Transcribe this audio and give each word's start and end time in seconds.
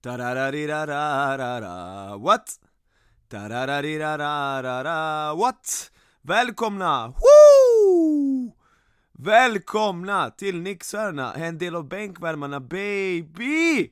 Tarararararara, 0.00 2.16
What? 2.16 2.60
Tarararararara, 3.28 5.34
What? 5.34 5.90
Välkomna! 6.22 7.08
Woo! 7.08 8.52
Välkomna 9.12 10.30
till 10.30 10.60
Nixhörna, 10.60 11.34
en 11.34 11.58
del 11.58 11.74
av 11.74 11.88
bänkvärmarna 11.88 12.60
baby! 12.60 13.90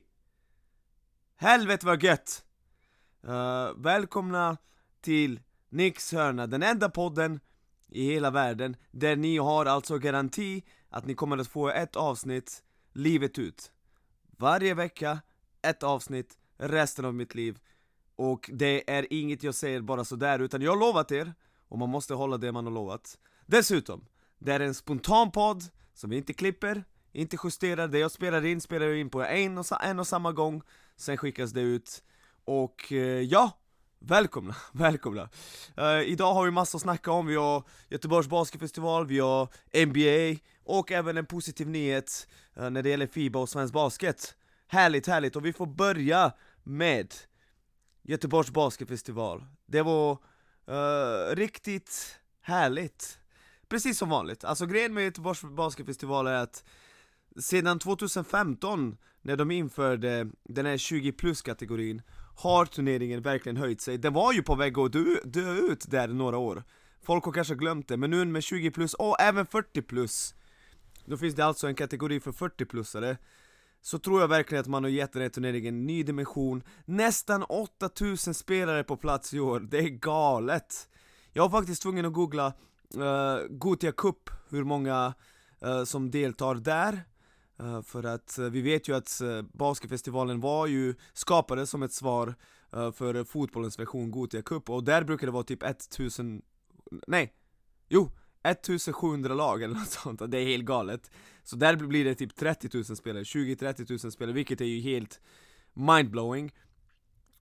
Helvete 1.37 1.85
vad 1.85 2.03
gött! 2.03 2.43
Uh, 3.27 3.69
välkomna 3.77 4.57
till 5.01 5.39
Nixhörna, 5.69 6.47
den 6.47 6.63
enda 6.63 6.89
podden 6.89 7.39
i 7.89 8.05
hela 8.05 8.31
världen 8.31 8.75
där 8.91 9.15
ni 9.15 9.37
har 9.37 9.65
alltså 9.65 9.97
garanti 9.97 10.63
att 10.89 11.05
ni 11.05 11.15
kommer 11.15 11.37
att 11.37 11.47
få 11.47 11.69
ett 11.69 11.95
avsnitt 11.95 12.63
livet 12.93 13.39
ut. 13.39 13.71
Varje 14.37 14.73
vecka, 14.73 15.19
ett 15.69 15.83
avsnitt, 15.83 16.37
resten 16.57 17.05
av 17.05 17.13
mitt 17.13 17.35
liv. 17.35 17.59
Och 18.15 18.49
det 18.53 18.91
är 18.91 19.13
inget 19.13 19.43
jag 19.43 19.55
säger 19.55 19.81
bara 19.81 20.05
sådär, 20.05 20.39
utan 20.39 20.61
jag 20.61 20.71
har 20.71 20.79
lovat 20.79 21.11
er, 21.11 21.33
och 21.67 21.79
man 21.79 21.89
måste 21.89 22.13
hålla 22.13 22.37
det 22.37 22.51
man 22.51 22.65
har 22.65 22.73
lovat. 22.73 23.17
Dessutom, 23.45 24.05
det 24.39 24.53
är 24.53 24.59
en 24.59 24.73
spontan 24.73 25.31
podd 25.31 25.63
som 25.93 26.09
vi 26.09 26.17
inte 26.17 26.33
klipper, 26.33 26.83
inte 27.11 27.37
justerar, 27.43 27.87
det 27.87 27.99
jag 27.99 28.11
spelar 28.11 28.45
in 28.45 28.61
spelar 28.61 28.85
jag 28.85 28.97
in 28.97 29.09
på 29.09 29.23
en 29.23 29.57
och, 29.57 29.65
en 29.83 29.99
och 29.99 30.07
samma 30.07 30.31
gång, 30.31 30.61
sen 30.95 31.17
skickas 31.17 31.51
det 31.51 31.61
ut. 31.61 32.03
Och 32.45 32.91
eh, 32.91 33.21
ja, 33.21 33.51
Välkomna, 33.99 34.55
välkomna! 34.71 35.29
Uh, 35.79 36.01
idag 36.01 36.33
har 36.33 36.45
vi 36.45 36.51
massa 36.51 36.75
att 36.75 36.81
snacka 36.81 37.11
om, 37.11 37.27
vi 37.27 37.35
har 37.35 37.63
Göteborgs 37.89 38.27
Basketfestival, 38.27 39.07
vi 39.07 39.19
har 39.19 39.49
NBA 39.85 40.39
och 40.63 40.91
även 40.91 41.17
en 41.17 41.25
positiv 41.25 41.69
nyhet 41.69 42.27
uh, 42.59 42.69
när 42.69 42.83
det 42.83 42.89
gäller 42.89 43.07
Fiba 43.07 43.39
och 43.39 43.49
svensk 43.49 43.73
basket 43.73 44.35
Härligt, 44.67 45.07
härligt! 45.07 45.35
Och 45.35 45.45
vi 45.45 45.53
får 45.53 45.65
börja 45.65 46.31
med 46.63 47.13
Göteborgs 48.03 48.51
Basketfestival 48.51 49.45
Det 49.65 49.81
var 49.81 50.11
uh, 50.11 51.35
riktigt 51.35 52.19
härligt 52.41 53.19
Precis 53.69 53.97
som 53.97 54.09
vanligt, 54.09 54.43
alltså 54.43 54.65
grejen 54.65 54.93
med 54.93 55.03
Göteborgs 55.03 55.41
Basketfestival 55.41 56.27
är 56.27 56.33
att 56.33 56.63
sedan 57.39 57.79
2015, 57.79 58.97
när 59.21 59.35
de 59.35 59.51
införde 59.51 60.27
den 60.43 60.65
här 60.65 60.77
20 60.77 61.11
plus 61.11 61.41
kategorin 61.41 62.01
har 62.35 62.65
turneringen 62.65 63.21
verkligen 63.21 63.57
höjt 63.57 63.81
sig. 63.81 63.97
Den 63.97 64.13
var 64.13 64.33
ju 64.33 64.43
på 64.43 64.55
väg 64.55 64.79
att 64.79 64.91
dö, 64.91 65.05
dö 65.23 65.53
ut 65.53 65.91
där 65.91 66.07
några 66.07 66.37
år. 66.37 66.63
Folk 67.01 67.25
har 67.25 67.31
kanske 67.31 67.55
glömt 67.55 67.87
det, 67.87 67.97
men 67.97 68.09
nu 68.09 68.25
med 68.25 68.43
20 68.43 68.71
plus 68.71 68.93
och 68.93 69.21
även 69.21 69.45
40 69.45 69.81
plus 69.81 70.35
Då 71.05 71.17
finns 71.17 71.35
det 71.35 71.45
alltså 71.45 71.67
en 71.67 71.75
kategori 71.75 72.19
för 72.19 72.31
40-plussare 72.31 73.17
så 73.81 73.99
tror 73.99 74.21
jag 74.21 74.27
verkligen 74.27 74.61
att 74.61 74.67
man 74.67 74.83
har 74.83 74.91
gett 74.91 75.13
den 75.13 75.21
här 75.21 75.29
turneringen 75.29 75.75
en 75.75 75.85
ny 75.85 76.03
dimension. 76.03 76.63
Nästan 76.85 77.43
8000 77.43 78.33
spelare 78.33 78.83
på 78.83 78.97
plats 78.97 79.33
i 79.33 79.39
år, 79.39 79.59
det 79.59 79.77
är 79.77 79.89
galet! 79.89 80.89
Jag 81.33 81.49
var 81.49 81.59
faktiskt 81.59 81.81
tvungen 81.81 82.05
att 82.05 82.13
googla 82.13 82.53
uh, 82.97 83.47
Gotia 83.49 83.91
Cup, 83.91 84.29
hur 84.49 84.63
många 84.63 85.13
uh, 85.65 85.83
som 85.83 86.11
deltar 86.11 86.55
där. 86.55 87.03
Uh, 87.63 87.81
för 87.81 88.03
att 88.03 88.37
uh, 88.39 88.49
vi 88.49 88.61
vet 88.61 88.87
ju 88.87 88.95
att 88.95 89.21
uh, 89.23 89.41
basketfestivalen 89.41 90.39
var 90.39 90.67
ju 90.67 90.95
skapade 91.13 91.67
som 91.67 91.83
ett 91.83 91.93
svar 91.93 92.35
för 92.93 93.23
fotbollens 93.23 93.79
version 93.79 94.11
Gotia 94.11 94.41
Cup. 94.41 94.69
Och 94.69 94.83
där 94.83 95.03
brukar 95.03 95.27
det 95.27 95.33
vara 95.33 95.43
typ 95.43 95.63
1000, 95.63 96.41
nej, 97.07 97.33
jo, 97.89 98.11
1700 98.43 99.33
lag 99.33 99.63
eller 99.63 99.75
något 99.75 99.89
sånt, 99.89 100.21
det 100.31 100.39
är 100.39 100.45
helt 100.45 100.65
galet. 100.65 101.11
Så 101.47 101.55
där 101.55 101.75
blir 101.75 102.05
det 102.05 102.15
typ 102.15 102.35
30 102.35 102.69
000 102.73 102.85
spelare, 102.85 103.23
20-30 103.23 104.03
000 104.03 104.11
spelare, 104.11 104.33
vilket 104.33 104.61
är 104.61 104.65
ju 104.65 104.79
helt 104.79 105.19
mindblowing. 105.73 106.51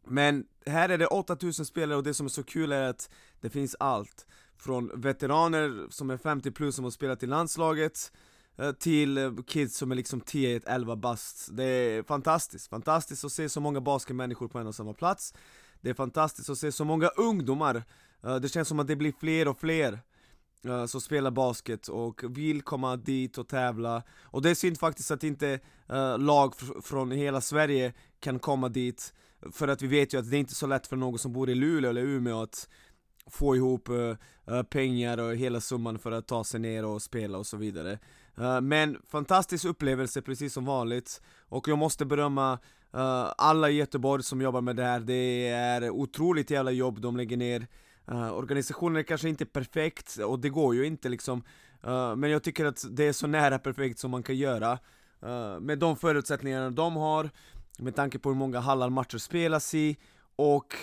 Men 0.05 0.45
här 0.67 0.89
är 0.89 0.99
det 0.99 1.07
8000 1.07 1.67
spelare 1.67 1.97
och 1.97 2.05
det 2.05 2.15
som 2.15 2.27
är 2.27 2.31
så 2.31 2.43
kul 2.43 2.73
är 2.73 2.83
att 2.83 3.11
det 3.41 3.51
finns 3.51 3.77
allt. 3.81 4.27
Från 4.57 5.01
veteraner 5.01 5.87
som 5.91 6.11
är 6.11 6.17
50 6.17 6.51
plus 6.51 6.75
som 6.75 6.85
har 6.85 6.91
spelat 6.91 7.23
i 7.23 7.27
landslaget 7.27 8.13
eh, 8.59 8.73
till 8.73 9.19
eh, 9.19 9.33
kids 9.47 9.77
som 9.77 9.93
är 9.93 9.97
liksom 9.97 10.21
10-11 10.21 10.97
bast. 10.97 11.49
Det 11.53 11.65
är 11.65 12.03
fantastiskt, 12.03 12.69
fantastiskt 12.69 13.25
att 13.25 13.33
se 13.33 13.49
så 13.49 13.61
många 13.61 13.81
basketmänniskor 13.81 14.49
på 14.49 14.59
en 14.59 14.67
och 14.67 14.75
samma 14.75 14.93
plats. 14.95 15.35
Det 15.81 15.91
är 15.91 15.95
fantastiskt 15.95 16.51
att 16.51 16.59
se 16.59 16.73
så 16.73 16.85
många 16.85 17.09
ungdomar. 17.09 17.83
Eh, 18.25 18.37
det 18.37 18.49
känns 18.49 18.69
som 18.69 18.81
att 18.81 18.87
det 18.87 18.97
blir 18.97 19.13
fler 19.21 19.49
och 19.49 19.61
fler. 19.61 20.01
Eh, 20.67 20.87
som 20.87 21.01
spelar 21.01 21.31
basket 21.31 21.89
och 21.89 22.25
vill 22.37 22.63
komma 22.63 22.97
dit 22.97 23.39
och 23.39 23.49
tävla. 23.49 24.03
Och 24.23 24.43
det 24.43 24.51
är 24.51 24.55
synd 24.55 24.79
faktiskt 24.79 25.11
att 25.11 25.25
inte 25.25 25.61
eh, 25.89 26.19
lag 26.19 26.55
från 26.83 27.11
hela 27.11 27.41
Sverige 27.41 27.93
kan 28.21 28.39
komma 28.39 28.69
dit. 28.69 29.15
För 29.53 29.69
att 29.69 29.83
vi 29.83 29.87
vet 29.87 30.15
ju 30.15 30.19
att 30.19 30.31
det 30.31 30.37
är 30.37 30.41
inte 30.41 30.55
så 30.55 30.67
lätt 30.67 30.87
för 30.87 30.97
någon 30.97 31.19
som 31.19 31.33
bor 31.33 31.51
i 31.51 31.55
Luleå 31.55 31.91
eller 31.91 32.03
Umeå 32.03 32.43
att 32.43 32.69
få 33.31 33.57
ihop 33.57 33.89
eh, 33.89 34.63
pengar 34.63 35.19
och 35.19 35.37
hela 35.37 35.61
summan 35.61 35.99
för 35.99 36.13
att 36.13 36.27
ta 36.27 36.45
sig 36.45 36.61
ner 36.61 36.85
och 36.85 37.03
spela 37.03 37.39
och 37.39 37.47
så 37.47 37.57
vidare. 37.57 37.99
Men 38.63 38.99
fantastisk 39.09 39.65
upplevelse 39.65 40.23
precis 40.23 40.53
som 40.53 40.65
vanligt. 40.65 41.23
Och 41.49 41.69
jag 41.69 41.79
måste 41.79 42.05
berömma 42.05 42.53
uh, 42.97 43.33
alla 43.39 43.71
i 43.71 43.75
Göteborg 43.75 44.23
som 44.23 44.41
jobbar 44.41 44.61
med 44.61 44.77
det 44.77 44.83
här. 44.83 45.01
Det 45.01 45.49
är 45.49 45.91
otroligt 45.91 46.51
jävla 46.51 46.71
jobb 46.71 47.01
de 47.01 47.17
lägger 47.17 47.37
ner 47.37 47.67
uh, 48.13 48.33
Organisationen 48.33 48.97
är 48.97 49.03
kanske 49.03 49.29
inte 49.29 49.47
perfekt, 49.47 50.17
och 50.17 50.39
det 50.39 50.49
går 50.49 50.75
ju 50.75 50.87
inte 50.87 51.09
liksom. 51.09 51.43
Eh, 51.87 52.17
men 52.17 52.31
jag 52.31 52.43
tycker 52.43 52.65
att 52.65 52.85
det 52.91 53.05
är 53.05 53.13
så 53.13 53.27
nära 53.27 53.59
perfekt 53.59 53.99
som 53.99 54.11
man 54.11 54.23
kan 54.23 54.37
göra. 54.37 54.79
Eh, 55.23 55.61
med 55.61 55.79
de 55.79 55.97
förutsättningarna 55.97 56.71
de 56.71 56.97
har 56.97 57.31
Med 57.79 57.97
tanke 57.97 58.19
på 58.19 58.29
hur 58.29 58.37
många 58.37 58.61
hallar 58.61 58.91
matcher 58.91 59.19
spelas 59.19 59.75
i 59.75 59.97
och 60.37 60.75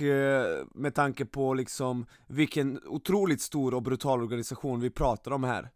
med 0.74 0.96
tanke 0.96 1.26
på 1.26 1.54
liksom 1.54 2.06
vilken 2.28 2.80
otroligt 2.86 3.42
stor 3.42 3.74
och 3.74 3.82
brutal 3.82 4.22
organisation 4.22 4.80
vi 4.80 4.90
pratar 4.90 5.32
om 5.32 5.44
här. 5.44 5.70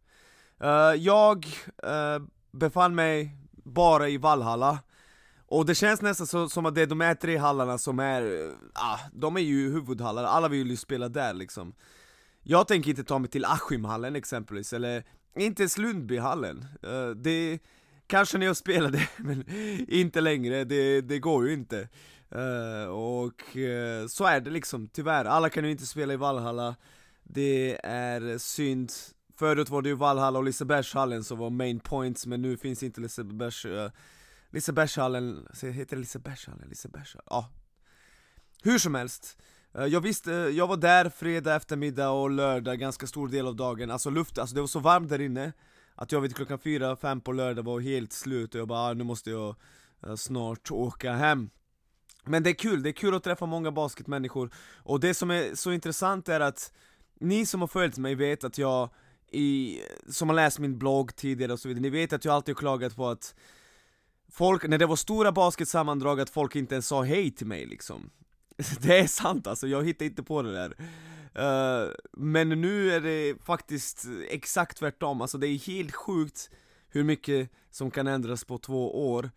Uh, 0.64 0.96
jag 1.04 1.46
uh, 1.86 2.28
befann 2.52 2.96
mig 2.96 3.38
bara 3.52 4.10
i 4.10 4.18
Valhalla 4.18 4.80
och 5.50 5.66
det 5.66 5.76
känns 5.76 6.02
nästan 6.02 6.28
så, 6.28 6.50
som 6.50 6.66
att 6.66 6.76
det 6.76 6.82
är 6.82 6.88
de 6.88 7.02
här 7.02 7.16
tre 7.16 7.38
hallarna 7.38 7.78
som 7.78 8.00
är, 8.00 8.22
eh, 8.22 8.52
ah, 8.74 9.00
de 9.14 9.38
är 9.38 9.42
ju 9.42 9.72
huvudhallar, 9.72 10.24
alla 10.24 10.48
vill 10.48 10.70
ju 10.70 10.78
spela 10.78 11.10
där 11.10 11.34
liksom. 11.34 11.74
Jag 12.44 12.68
tänker 12.68 12.90
inte 12.90 13.04
ta 13.04 13.20
mig 13.20 13.30
till 13.30 13.46
Askimhallen 13.46 14.16
exempelvis, 14.16 14.74
eller 14.74 15.04
inte 15.36 15.62
ens 15.62 15.78
Lundbyhallen. 15.78 16.66
Uh, 16.86 17.10
Det 17.10 17.60
kanske 18.08 18.38
när 18.38 18.46
jag 18.46 18.58
spelade, 18.58 19.10
men 19.18 19.44
inte 19.88 20.22
längre, 20.22 20.64
det, 20.64 21.02
det 21.02 21.20
går 21.20 21.48
ju 21.48 21.54
inte. 21.54 21.90
Uh, 22.36 22.90
Och 22.90 23.58
så 24.10 24.26
är 24.26 24.40
det 24.40 24.50
liksom, 24.50 24.88
tyvärr, 24.88 25.26
alla 25.26 25.50
kan 25.50 25.66
ju 25.66 25.72
inte 25.72 25.86
spela 25.86 26.14
i 26.14 26.18
Valhalla. 26.18 26.76
Det 27.24 27.80
är 27.84 28.38
synd. 28.38 28.92
Förut 29.36 29.70
var 29.70 29.82
det 29.82 29.90
ju 29.90 29.96
Valhalla 29.96 30.40
och 30.40 30.46
Lisebergshallen 30.46 31.24
som 31.24 31.38
var 31.38 31.50
main 31.50 31.80
points, 31.80 32.26
men 32.26 32.42
nu 32.42 32.58
finns 32.58 32.84
inte 32.84 33.02
Lisebergs... 33.02 33.66
Lisebergshallen, 34.52 35.48
heter 35.62 35.96
det 35.96 36.02
Lisebergshallen? 36.02 36.70
Lisebergshallen? 36.70 37.28
Ja 37.30 37.50
Hur 38.64 38.80
som 38.80 38.96
helst 38.96 39.38
eh, 39.76 39.86
jag 39.86 40.02
visste, 40.02 40.34
eh, 40.34 40.40
jag 40.40 40.68
var 40.68 40.78
där 40.78 41.10
fredag 41.10 41.56
eftermiddag 41.56 42.10
och 42.10 42.30
lördag 42.30 42.80
ganska 42.80 43.08
stor 43.08 43.28
del 43.28 43.48
av 43.48 43.56
dagen, 43.56 43.92
alltså 43.92 44.10
luft, 44.10 44.38
alltså 44.38 44.56
det 44.56 44.62
var 44.62 44.68
så 44.68 44.80
varmt 44.80 45.10
där 45.10 45.22
inne 45.22 45.54
Att 45.96 46.12
jag 46.12 46.22
vid 46.22 46.36
klockan 46.36 46.60
fyra, 46.60 46.96
fem 46.96 47.22
på 47.22 47.32
lördag 47.32 47.64
var 47.64 47.80
helt 47.80 48.14
slut 48.14 48.56
och 48.56 48.62
jag 48.62 48.68
bara 48.68 48.80
ah, 48.80 48.94
nu 48.94 49.04
måste 49.04 49.30
jag 49.30 49.56
eh, 50.04 50.16
snart 50.16 50.72
åka 50.72 51.14
hem 51.14 51.50
Men 52.26 52.44
det 52.44 52.50
är 52.50 52.54
kul, 52.54 52.84
det 52.84 52.90
är 52.90 52.94
kul 52.94 53.16
att 53.16 53.24
träffa 53.24 53.46
många 53.46 53.72
basketmänniskor 53.72 54.54
Och 54.84 55.00
det 55.00 55.14
som 55.14 55.32
är 55.32 55.56
så 55.56 55.72
intressant 55.72 56.30
är 56.30 56.40
att 56.40 56.74
Ni 57.20 57.46
som 57.46 57.62
har 57.62 57.68
följt 57.68 57.98
mig 57.98 58.16
vet 58.16 58.44
att 58.44 58.58
jag 58.58 58.90
i, 59.32 59.82
som 60.10 60.30
har 60.30 60.36
läst 60.36 60.60
min 60.60 60.78
blogg 60.78 61.16
tidigare 61.16 61.54
och 61.54 61.60
så 61.60 61.68
vidare, 61.68 61.82
ni 61.82 61.90
vet 61.90 62.14
att 62.14 62.26
jag 62.26 62.34
alltid 62.34 62.56
har 62.56 62.60
klagat 62.60 62.96
på 62.96 63.10
att 63.10 63.36
folk, 64.32 64.68
när 64.68 64.78
det 64.78 64.86
var 64.86 64.96
stora 64.96 65.32
basketsammandrag, 65.32 66.22
att 66.22 66.30
folk 66.30 66.56
inte 66.56 66.76
ens 66.76 66.88
sa 66.88 67.04
hej 67.04 67.32
till 67.32 67.48
mig 67.48 67.66
liksom. 67.66 68.10
Det 68.82 69.00
är 69.00 69.08
sant 69.08 69.48
alltså, 69.48 69.68
jag 69.68 69.86
hittar 69.86 70.06
inte 70.06 70.24
på 70.24 70.42
det 70.42 70.54
där. 70.54 70.76
Uh, 71.40 71.92
Men 72.14 72.50
nu 72.50 72.92
är 72.92 73.02
det 73.02 73.46
faktiskt 73.46 74.06
exakt 74.30 74.78
tvärtom, 74.78 75.22
alltså 75.22 75.38
det 75.38 75.48
är 75.48 75.58
helt 75.68 75.96
sjukt 75.96 76.50
hur 76.90 77.04
mycket 77.04 77.50
som 77.72 77.92
kan 77.92 78.08
ändras 78.08 78.44
på 78.44 78.58
två 78.58 79.12
år. 79.14 79.32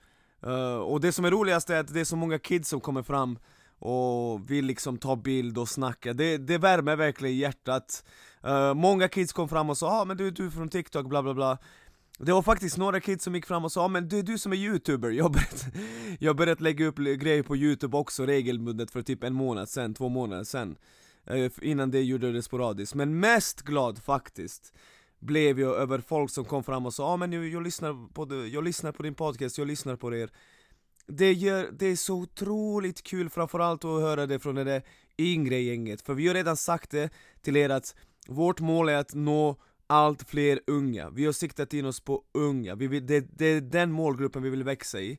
Uh, 0.47 0.75
Och 0.77 1.01
det 1.01 1.13
som 1.13 1.25
är 1.25 1.31
roligast 1.31 1.71
är 1.71 1.81
att 1.81 1.95
det 1.95 2.01
är 2.01 2.05
så 2.05 2.17
många 2.17 2.39
kids 2.39 2.69
som 2.69 2.81
kommer 2.81 3.03
fram 3.03 3.39
och 3.79 4.51
vill 4.51 4.65
liksom 4.67 4.99
ta 4.99 5.17
bild 5.17 5.59
och 5.59 5.69
snacka, 5.69 6.13
det, 6.13 6.39
det 6.39 6.59
värmer 6.59 6.97
verkligen 6.97 7.37
hjärtat. 7.37 8.05
Uh, 8.47 8.75
Många 8.75 9.09
kids 9.09 9.33
kom 9.33 9.49
fram 9.49 9.71
och 9.71 9.79
sa 9.79 10.01
ah, 10.01 10.05
men 10.05 10.17
du, 10.17 10.31
du 10.31 10.47
är 10.47 10.51
från 10.51 10.69
TikTok, 10.69 11.07
bla 11.07 11.23
bla 11.23 11.35
bla 11.35 11.59
det 12.25 12.33
var 12.33 12.43
faktiskt 12.43 12.77
några 12.77 13.01
kids 13.01 13.25
som 13.25 13.35
gick 13.35 13.47
fram 13.47 13.65
och 13.65 13.73
sa 13.73 13.89
'Men 13.89 14.03
men 14.03 14.09
du, 14.09 14.23
du 14.23 14.39
som 14.39 14.53
är 14.53 14.57
youtuber, 14.57 15.11
jag 15.11 15.25
har 15.25 15.31
börjat, 15.31 15.67
jag 16.19 16.37
börjat 16.37 16.61
lägga 16.61 16.87
upp 16.87 16.97
grejer 16.97 17.43
på 17.43 17.57
youtube 17.57 17.97
också 17.97 18.27
regelbundet 18.27 18.91
för 18.91 19.03
typ 19.03 19.25
en 19.25 19.35
månad 19.35 19.69
sen, 19.69 19.95
två 19.95 20.09
månader 20.09 20.45
sen. 20.45 20.77
Eh, 21.27 21.51
innan 21.63 21.91
det 21.91 22.03
gjorde 22.03 22.27
jag 22.27 22.35
det 22.35 22.43
sporadiskt, 22.43 22.95
men 22.95 23.21
mest 23.21 23.63
glad 23.63 23.99
faktiskt 24.03 24.73
blev 25.19 25.61
jag 25.61 25.77
över 25.77 25.99
folk 25.99 26.31
som 26.31 26.45
kom 26.45 26.65
fram 26.65 26.87
och 26.87 26.95
sa 26.95 27.13
ah, 27.13 27.17
men 27.17 27.33
jag, 27.33 27.49
jag, 27.49 27.63
lyssnar 27.63 28.13
på 28.13 28.25
det, 28.25 28.47
jag 28.49 28.65
lyssnar 28.65 28.93
på 28.93 29.03
din 29.03 29.15
podcast, 29.15 29.59
jag 29.59 29.69
lyssnar 29.69 29.97
på 29.97 30.15
er. 30.15 30.31
Det, 31.07 31.33
gör, 31.33 31.69
det 31.73 31.87
är 31.87 31.97
så 31.97 32.15
otroligt 32.15 33.03
kul 33.03 33.31
framförallt 33.31 33.85
att 33.85 34.01
höra 34.01 34.27
det 34.27 34.39
från 34.39 34.55
det 34.55 34.65
där 34.65 34.83
yngre 35.19 35.61
gänget, 35.61 36.03
för 36.03 36.15
vi 36.15 36.27
har 36.27 36.35
redan 36.35 36.57
sagt 36.57 36.91
det 36.91 37.11
till 37.43 37.57
er 37.57 37.69
att 37.69 37.95
vårt 38.29 38.61
mål 38.61 38.89
är 38.89 38.97
att 38.97 39.15
nå 39.15 39.57
allt 39.91 40.29
fler 40.29 40.61
unga, 40.67 41.11
vi 41.11 41.25
har 41.25 41.33
siktat 41.33 41.73
in 41.73 41.85
oss 41.85 42.01
på 42.01 42.25
unga, 42.33 42.75
vi 42.75 42.87
vill, 42.87 43.07
det, 43.07 43.21
det 43.39 43.47
är 43.47 43.61
den 43.61 43.93
målgruppen 43.93 44.43
vi 44.43 44.51
vill 44.51 44.65
växa 44.65 45.01
i. 45.01 45.19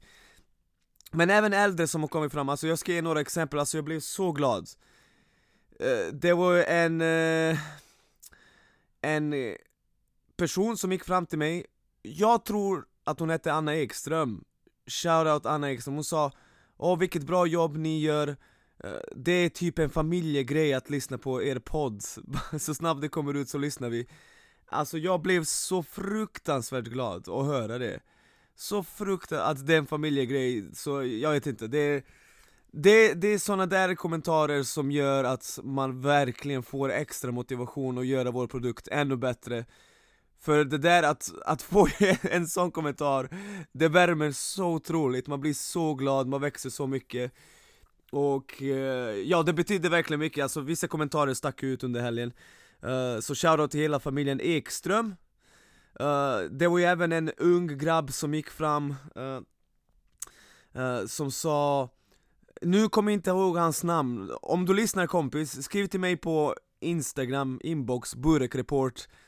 Men 1.12 1.30
även 1.30 1.54
äldre 1.54 1.88
som 1.88 2.02
har 2.02 2.08
kommit 2.08 2.32
fram, 2.32 2.50
alltså 2.50 2.68
jag 2.68 2.80
ska 2.80 2.92
ge 2.92 3.02
några 3.02 3.22
exempel, 3.22 3.60
alltså 3.60 3.78
jag 3.78 3.86
blev 3.86 4.00
så 4.00 4.32
glad. 4.32 4.70
Uh, 5.84 6.14
Det 6.14 6.34
var 6.34 6.58
en, 6.58 7.02
uh, 7.02 7.58
en 9.02 9.34
eh, 9.34 9.56
person 10.38 10.78
som 10.78 10.92
gick 10.92 11.04
fram 11.04 11.26
till 11.26 11.40
mig, 11.40 11.66
jag 12.02 12.46
tror 12.46 12.86
att 13.04 13.20
hon 13.20 13.30
hette 13.30 13.54
Anna 13.54 13.76
Ekström. 13.76 14.44
Shoutout 14.88 15.46
Anna 15.46 15.72
Ekström, 15.72 15.96
hon 15.96 16.04
sa 16.04 16.32
Åh 16.78 17.00
vilket 17.00 17.24
bra 17.24 17.46
jobb 17.46 17.78
ni 17.78 18.02
gör. 18.02 18.38
Det 19.16 19.32
är 19.32 19.50
typ 19.50 19.80
en 19.80 19.90
familjegrej 19.90 20.74
att 20.74 20.90
lyssna 20.90 21.18
på 21.18 21.44
er 21.44 21.60
podd. 21.60 22.04
Så 22.60 22.76
snabbt 22.76 23.02
det 23.02 23.10
kommer 23.10 23.34
ut 23.34 23.50
så 23.50 23.58
lyssnar 23.58 23.90
vi. 23.90 24.08
Alltså 24.72 24.98
jag 24.98 25.22
blev 25.22 25.44
så 25.44 25.84
fruktansvärt 25.84 26.86
glad 26.86 27.30
att 27.30 27.46
höra 27.46 27.78
det. 27.78 28.00
Så 28.56 28.84
fruktansvärt, 28.84 29.50
att 29.50 29.68
det 29.68 29.74
är 29.74 29.78
en 29.78 29.88
familjegrej, 29.88 30.70
så 30.74 31.04
jag 31.04 31.32
vet 31.32 31.48
inte, 31.48 31.68
det 31.68 32.06
det, 32.74 33.14
det 33.14 33.28
är 33.28 33.38
såna 33.38 33.66
där 33.66 33.96
kommentarer 33.96 34.64
som 34.64 34.92
gör 34.92 35.24
att 35.24 35.60
man 35.64 36.02
verkligen 36.02 36.64
får 36.64 36.92
extra 36.92 37.32
motivation 37.32 37.98
att 37.98 38.06
göra 38.06 38.32
vår 38.32 38.48
produkt 38.48 38.88
ännu 38.88 39.16
bättre. 39.16 39.66
För 40.40 40.64
det 40.64 40.78
där 40.78 41.04
att, 41.04 41.32
att 41.46 41.62
få 41.62 41.88
en 42.22 42.48
sån 42.48 42.72
kommentar, 42.72 43.30
det 43.72 43.88
värmer 43.88 44.32
så 44.32 44.66
otroligt, 44.66 45.28
man 45.28 45.42
blir 45.42 45.54
så 45.54 45.94
glad, 45.94 46.28
man 46.28 46.42
växer 46.42 46.70
så 46.70 46.88
mycket. 46.88 47.32
Och 48.12 48.62
eh, 48.62 49.16
ja, 49.16 49.44
det 49.44 49.54
betyder 49.54 49.90
verkligen 49.90 50.20
mycket, 50.20 50.44
alltså 50.44 50.62
vissa 50.62 50.88
kommentarer 50.88 51.34
stack 51.34 51.64
ut 51.64 51.84
under 51.84 52.02
helgen 52.02 52.34
uh, 52.86 53.20
Så 53.20 53.36
shoutout 53.36 53.72
till 53.72 53.80
hela 53.80 54.00
familjen 54.00 54.40
Ekström. 54.42 55.16
Uh, 56.02 56.50
Det 56.52 56.68
var 56.68 56.78
ju 56.78 56.86
även 56.86 57.12
en 57.12 57.32
ung 57.38 57.78
grabb 57.78 58.14
som 58.14 58.34
gick 58.34 58.50
fram 58.50 58.96
uh, 59.18 61.06
Som 61.08 61.32
sa 61.32 61.90
Nu 62.62 62.90
kommer 62.90 63.12
jag 63.12 63.18
inte 63.18 63.30
ihåg 63.30 63.58
hans 63.58 63.84
namn, 63.84 64.32
om 64.42 64.66
du 64.66 64.74
lyssnar 64.74 65.08
kompis, 65.08 65.64
skriv 65.64 65.88
till 65.88 66.00
mig 66.00 66.18
på 66.18 66.56
Instagram 66.82 67.60
inbox, 67.64 68.16
Burek 68.16 68.54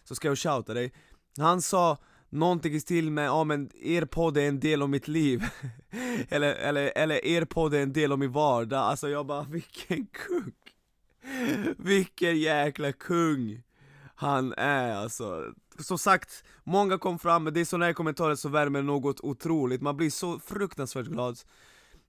så 0.03 0.15
ska 0.15 0.27
jag 0.27 0.37
shouta 0.37 0.73
dig. 0.73 0.93
Han 1.37 1.61
sa 1.61 1.97
någonting 2.29 2.73
i 2.73 2.79
stil 2.79 3.11
med 3.11 3.25
ja 3.25 3.43
men 3.43 3.69
er 3.81 4.05
podd 4.05 4.37
är 4.37 4.47
en 4.47 4.59
del 4.59 4.81
av 4.81 4.89
mitt 4.89 5.07
liv. 5.07 5.43
Eller, 6.29 6.55
eller, 6.55 6.91
eller 6.95 7.25
er 7.25 7.45
podd 7.45 7.73
är 7.73 7.79
en 7.79 7.93
del 7.93 8.11
av 8.11 8.19
min 8.19 8.31
vardag, 8.31 8.79
alltså 8.79 9.09
jag 9.09 9.25
bara 9.25 9.43
vilken 9.43 10.05
kuk. 10.05 10.72
Vilken 11.77 12.39
jäkla 12.39 12.91
kung 12.91 13.63
han 14.15 14.53
är 14.57 14.95
alltså. 14.95 15.53
Som 15.79 15.97
sagt, 15.97 16.43
många 16.63 16.97
kom 16.97 17.19
fram, 17.19 17.43
men 17.43 17.53
det 17.53 17.59
är 17.59 17.65
sådana 17.65 17.85
här 17.85 17.93
kommentarer 17.93 18.35
som 18.35 18.51
värmer 18.51 18.81
något 18.81 19.19
otroligt, 19.19 19.81
man 19.81 19.97
blir 19.97 20.09
så 20.09 20.39
fruktansvärt 20.39 21.05
glad. 21.05 21.39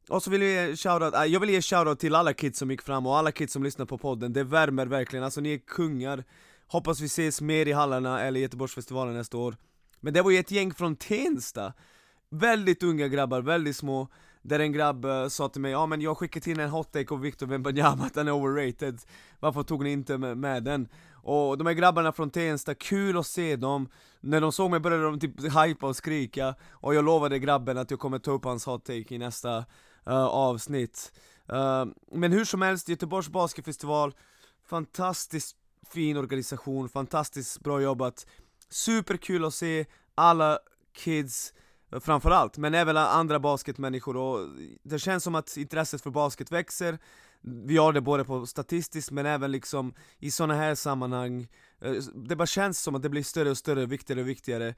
Och 0.09 0.23
så 0.23 0.31
vill 0.31 0.43
jag 0.43 0.69
ge 0.69 0.77
shoutout, 0.77 1.15
äh, 1.15 1.25
jag 1.25 1.41
vill 1.41 1.51
ge 1.51 1.63
shoutout 1.63 1.99
till 1.99 2.15
alla 2.15 2.33
kids 2.33 2.59
som 2.59 2.71
gick 2.71 2.83
fram 2.83 3.07
och 3.07 3.17
alla 3.17 3.33
kids 3.33 3.53
som 3.53 3.63
lyssnar 3.63 3.87
på 3.87 3.99
podden, 3.99 4.33
det 4.33 4.45
värmer 4.45 4.87
verkligen, 4.87 5.25
alltså 5.25 5.41
ni 5.41 5.55
är 5.55 5.59
kungar. 5.59 6.25
Hoppas 6.67 7.01
vi 7.01 7.07
ses 7.07 7.41
mer 7.41 7.69
i 7.69 7.73
hallarna 7.73 8.21
eller 8.23 8.41
Göteborgsfestivalen 8.41 9.15
nästa 9.15 9.37
år. 9.37 9.57
Men 10.01 10.15
det 10.15 10.23
var 10.23 10.31
ju 10.31 10.39
ett 10.39 10.51
gäng 10.51 10.75
från 10.75 10.97
Tensta. 10.97 11.73
Väldigt 12.31 12.83
unga 12.83 13.09
grabbar, 13.09 13.41
väldigt 13.41 13.77
små. 13.77 14.09
Där 14.45 14.59
en 14.59 14.73
grabb 14.73 15.05
uh, 15.05 15.29
sa 15.29 15.49
till 15.49 15.61
mig, 15.61 15.71
ja 15.71 15.87
men 15.87 16.01
jag 16.01 16.19
skickade 16.19 16.45
till 16.45 16.61
en 16.61 16.71
hottake 16.71 17.15
av 17.15 17.21
Victor 17.21 17.47
Wembanyama 17.47 18.05
att 18.07 18.15
den 18.15 18.29
är 18.29 18.33
overrated. 18.33 19.01
Varför 19.41 19.63
tog 19.63 19.85
ni 19.85 19.93
inte 19.93 20.19
med, 20.19 20.39
med 20.39 20.65
den? 20.65 20.89
Och 21.13 21.59
de 21.59 21.67
här 21.67 21.75
grabbarna 21.75 22.13
från 22.13 22.31
Tensta, 22.31 22.75
kul 22.75 23.19
att 23.19 23.27
se 23.27 23.57
dem. 23.57 23.89
När 24.21 24.41
de 24.41 24.53
såg 24.53 24.71
mig 24.71 24.81
började 24.81 25.05
de 25.05 25.21
typ 25.21 25.41
hypa 25.41 25.87
och 25.87 25.97
skrika. 25.97 26.55
Och 26.71 26.95
jag 26.95 27.05
lovade 27.05 27.39
grabben 27.39 27.79
att 27.79 27.91
jag 27.91 28.01
kommer 28.01 28.19
ta 28.19 28.31
upp 28.31 28.45
hans 28.45 28.67
hot 28.67 28.85
take 28.85 29.15
i 29.15 29.19
nästa 29.19 29.59
uh, 30.09 30.25
avsnitt. 30.25 31.13
Uh, 31.53 31.85
Men 32.13 32.33
hur 32.33 32.45
som 32.45 32.63
helst, 32.63 32.89
Göteborgs 32.89 33.29
basketfestival 33.29 34.15
Fantastiskt 34.67 35.57
fin 35.91 36.17
organisation, 36.17 36.89
fantastiskt 36.89 37.61
bra 37.61 37.81
jobbat. 37.81 38.27
Superkul 38.69 39.45
att 39.45 39.55
se 39.55 39.87
alla 40.15 40.59
kids 40.93 41.53
framförallt, 42.01 42.59
men 42.59 42.75
även 42.75 42.97
andra 42.97 43.41
basketmänniskor 43.41 44.17
och 44.17 44.49
det 44.83 44.99
känns 44.99 45.25
som 45.25 45.35
att 45.35 45.57
intresset 45.57 46.03
för 46.03 46.11
basket 46.11 46.53
växer. 46.53 46.99
Vi 47.41 47.77
har 47.77 47.93
det 47.93 48.01
både 48.01 48.25
på 48.25 48.47
statistiskt 48.47 49.11
men 49.11 49.27
även 49.27 49.53
liksom 49.53 49.95
i 50.19 50.31
sådana 50.31 50.55
här 50.55 50.75
sammanhang. 50.75 51.49
Eh, 51.81 51.93
det 52.15 52.37
bara 52.37 52.47
känns 52.47 52.83
som 52.83 52.95
att 52.95 53.03
det 53.03 53.09
blir 53.09 53.23
större 53.23 53.51
och 53.51 53.59
större, 53.59 53.87
viktigare 53.87 54.21
och 54.21 54.29
viktigare. 54.29 54.75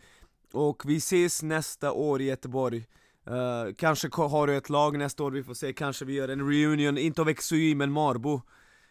Och 0.53 0.83
vi 0.87 0.97
ses 0.97 1.43
nästa 1.43 1.93
år 1.93 2.21
i 2.21 2.25
Göteborg. 2.25 2.87
Uh, 3.31 3.75
kanske 3.77 4.09
har 4.13 4.47
du 4.47 4.57
ett 4.57 4.69
lag 4.69 4.99
nästa 4.99 5.25
år, 5.25 5.31
vi 5.31 5.43
får 5.43 5.55
se, 5.55 5.73
kanske 5.73 6.05
vi 6.05 6.13
gör 6.13 6.29
en 6.29 6.51
reunion, 6.51 6.99
inte 6.99 7.23
av 7.23 7.35
XUI 7.35 7.75
men 7.75 7.93
Marbo. 7.93 8.41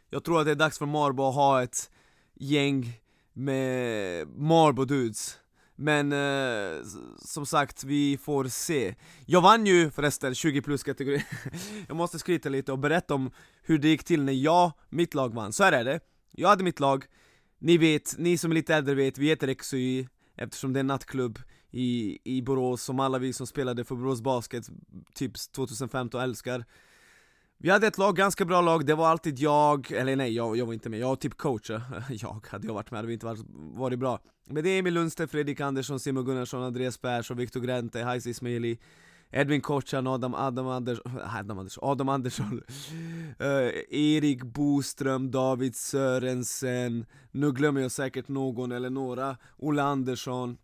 Jag 0.10 0.24
tror 0.24 0.40
att 0.40 0.46
det 0.46 0.52
är 0.52 0.56
dags 0.56 0.78
för 0.78 0.86
Marbo 0.86 1.28
att 1.28 1.36
ha 1.36 1.64
ett 1.64 1.92
gäng 2.34 3.00
med 3.34 4.28
Marbo 4.28 4.86
dudes. 4.86 5.40
Men 5.76 6.12
eh, 6.12 6.84
som 7.18 7.46
sagt, 7.46 7.84
vi 7.84 8.18
får 8.18 8.46
se. 8.46 8.96
Jag 9.26 9.42
vann 9.42 9.66
ju 9.66 9.92
förresten 9.92 10.36
20 10.36 10.62
plus 10.62 10.84
kategori. 10.84 11.26
Jag 11.88 11.98
måste 11.98 12.20
skryta 12.20 12.50
lite 12.50 12.72
och 12.72 12.80
berätta 12.80 13.14
om 13.14 13.32
hur 13.62 13.78
det 13.78 13.88
gick 13.88 14.04
till 14.04 14.24
när 14.24 14.34
jag, 14.34 14.72
mitt 14.90 15.14
lag 15.14 15.34
vann, 15.34 15.54
så 15.54 15.64
här 15.64 15.72
är 15.72 15.84
det. 15.84 16.00
Jag 16.32 16.50
hade 16.50 16.64
mitt 16.64 16.80
lag, 16.80 17.06
ni 17.60 17.78
vet, 17.78 18.18
ni 18.18 18.38
som 18.38 18.52
är 18.52 18.56
lite 18.56 18.76
äldre 18.76 18.96
vet, 18.96 19.18
vi 19.18 19.28
heter 19.28 19.54
XY 19.54 20.08
Eftersom 20.38 20.74
det 20.74 20.78
är 20.78 20.82
en 20.82 20.88
nattklubb 20.88 21.40
i, 21.72 22.20
i 22.24 22.42
Borås, 22.42 22.84
som 22.84 23.00
alla 23.00 23.18
vi 23.18 23.34
som 23.34 23.48
spelade 23.48 23.84
för 23.84 23.96
Borås 23.96 24.22
Basket 24.22 24.70
typ 25.14 25.32
2015 25.52 26.22
älskar. 26.22 26.66
Vi 27.58 27.70
hade 27.70 27.88
ett 27.88 27.98
lag, 27.98 28.16
ganska 28.16 28.46
bra 28.46 28.62
lag, 28.62 28.86
det 28.86 28.96
var 28.96 29.08
alltid 29.08 29.40
jag, 29.40 29.92
eller 29.92 30.16
nej 30.16 30.34
jag, 30.34 30.58
jag 30.58 30.66
var 30.66 30.74
inte 30.74 30.90
med, 30.90 31.00
jag 31.00 31.08
var 31.08 31.16
typ 31.16 31.38
coach 31.38 31.70
eh, 31.70 31.82
Jag, 32.10 32.46
hade 32.50 32.68
jag 32.68 32.74
varit 32.74 32.92
med. 32.92 32.98
Hade 32.98 33.08
vi 33.08 33.14
inte 33.14 33.26
varit, 33.26 33.46
varit 33.54 34.00
bra. 34.00 34.20
Men 34.46 34.64
det 34.64 34.70
är 34.70 34.80
Emil 34.80 34.94
Lundstedt, 34.94 35.32
Fredrik 35.32 35.60
Andersson, 35.60 36.00
Simon 36.00 36.26
Gunnarsson, 36.26 36.64
Andreas 36.64 36.98
Persson, 36.98 37.38
Viktor 37.38 37.60
Gränte, 37.60 38.04
Hayes 38.04 38.28
Ismaili 38.28 38.80
Edvin 39.32 39.62
Kocan, 39.62 40.08
Adam, 40.08 40.36
Adam, 40.36 40.68
Anders, 40.68 41.00
Adam 41.06 41.60
Andersson, 41.60 41.84
Adam 41.84 42.10
Andersson 42.10 42.62
uh, 43.42 43.72
Erik 43.90 44.44
Boström, 44.44 45.32
David 45.32 45.76
Sörensen. 45.76 47.06
Nu 47.32 47.52
glömmer 47.52 47.82
jag 47.82 47.92
säkert 47.92 48.28
någon 48.28 48.72
eller 48.72 48.90
några. 48.90 49.38
Olle 49.58 49.84
Andersson. 49.84 50.58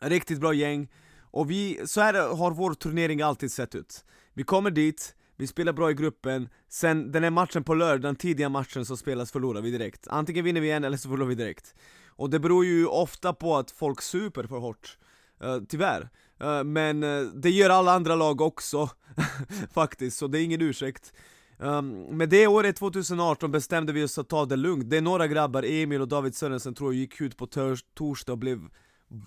Riktigt 0.00 0.40
bra 0.40 0.54
gäng, 0.54 0.88
och 1.20 1.50
vi, 1.50 1.80
så 1.86 2.00
här 2.00 2.36
har 2.36 2.50
vår 2.50 2.74
turnering 2.74 3.22
alltid 3.22 3.52
sett 3.52 3.74
ut. 3.74 4.04
Vi 4.34 4.42
kommer 4.42 4.70
dit, 4.70 5.14
vi 5.40 5.46
spelar 5.46 5.72
bra 5.72 5.90
i 5.90 5.94
gruppen, 5.94 6.48
sen 6.68 7.12
den 7.12 7.22
här 7.22 7.30
matchen 7.30 7.64
på 7.64 7.74
lördag, 7.74 8.00
den 8.00 8.16
tidiga 8.16 8.48
matchen 8.48 8.84
som 8.84 8.96
spelas 8.96 9.32
förlorar 9.32 9.60
vi 9.60 9.70
direkt. 9.70 10.06
Antingen 10.08 10.44
vinner 10.44 10.60
vi 10.60 10.70
en 10.70 10.84
eller 10.84 10.96
så 10.96 11.08
förlorar 11.08 11.28
vi 11.28 11.34
direkt. 11.34 11.74
Och 12.06 12.30
det 12.30 12.38
beror 12.38 12.64
ju 12.64 12.86
ofta 12.86 13.32
på 13.32 13.56
att 13.56 13.70
folk 13.70 14.02
super 14.02 14.44
för 14.44 14.58
hårt. 14.58 14.98
Uh, 15.44 15.58
Tyvärr. 15.68 16.08
Uh, 16.42 16.64
Men 16.64 17.02
uh, 17.02 17.28
det 17.34 17.50
gör 17.50 17.70
alla 17.70 17.92
andra 17.92 18.14
lag 18.14 18.40
också 18.40 18.90
Faktiskt, 19.74 20.18
så 20.18 20.26
det 20.26 20.40
är 20.40 20.42
ingen 20.42 20.62
ursäkt. 20.62 21.12
Um, 21.58 22.02
men 22.02 22.28
det 22.28 22.46
året 22.46 22.76
2018 22.76 23.50
bestämde 23.50 23.92
vi 23.92 24.04
oss 24.04 24.18
att 24.18 24.28
ta 24.28 24.44
det 24.44 24.56
lugnt, 24.56 24.90
det 24.90 24.96
är 24.96 25.00
några 25.00 25.26
grabbar, 25.26 25.64
Emil 25.66 26.00
och 26.00 26.08
David 26.08 26.34
Sörensen 26.34 26.74
tror 26.74 26.92
jag 26.92 27.00
gick 27.00 27.20
ut 27.20 27.36
på 27.36 27.46
torsdag 27.94 28.32
och 28.32 28.38
blev 28.38 28.60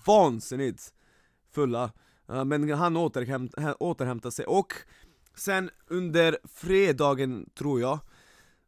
vansinnigt 0.06 0.92
fulla. 1.54 1.92
Uh, 2.30 2.44
Men 2.44 2.70
han 2.70 2.96
återhämt, 2.96 3.54
återhämtade 3.78 4.32
sig, 4.32 4.44
och 4.44 4.74
sen 5.34 5.70
under 5.88 6.38
fredagen 6.54 7.50
tror 7.58 7.80
jag 7.80 7.98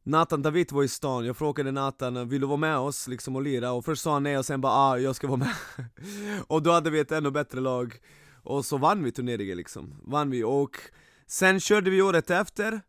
Nathan 0.02 0.42
David 0.42 0.72
var 0.72 0.82
i 0.82 0.88
stan, 0.88 1.26
jag 1.26 1.36
frågade 1.36 1.72
Nathan 1.72 2.28
vill 2.28 2.40
du 2.40 2.46
vara 2.46 2.56
med 2.56 2.78
oss 2.78 3.08
liksom 3.08 3.36
och 3.36 3.42
lira? 3.42 3.72
Och 3.72 3.84
först 3.84 4.02
sa 4.02 4.12
han 4.12 4.22
nej 4.22 4.38
och 4.38 4.46
sen 4.46 4.60
bara 4.60 4.72
ah, 4.72 4.98
jag 4.98 5.16
ska 5.16 5.26
vara 5.26 5.36
med. 5.36 5.54
Och 6.46 6.62
då 6.62 6.72
hade 6.72 6.90
vi 6.90 7.00
ett 7.00 7.12
ännu 7.12 7.30
bättre 7.30 7.60
lag. 7.60 7.94
Och 8.42 8.64
så 8.64 8.76
vann 8.76 9.04
vi 9.04 9.12
turneringen 9.12 9.56
liksom, 9.56 9.94
vann 10.04 10.30
vi. 10.30 10.44
Och 10.44 10.80
Sen 11.26 11.60
körde 11.60 11.90
vi 11.90 12.02
året 12.02 12.30
efter. 12.30 12.80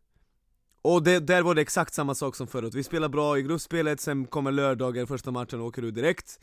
Och 0.82 1.02
det, 1.02 1.20
där 1.20 1.42
var 1.42 1.54
det 1.54 1.60
exakt 1.60 1.94
samma 1.94 2.14
sak 2.14 2.36
som 2.36 2.46
förut, 2.46 2.74
vi 2.74 2.82
spelade 2.82 3.08
bra 3.08 3.38
i 3.38 3.42
gruppspelet, 3.42 4.00
sen 4.00 4.26
kommer 4.26 4.52
lördagen, 4.52 5.06
första 5.06 5.30
matchen 5.30 5.60
och 5.60 5.66
åker 5.66 5.82
ut 5.82 5.94
direkt. 5.94 6.40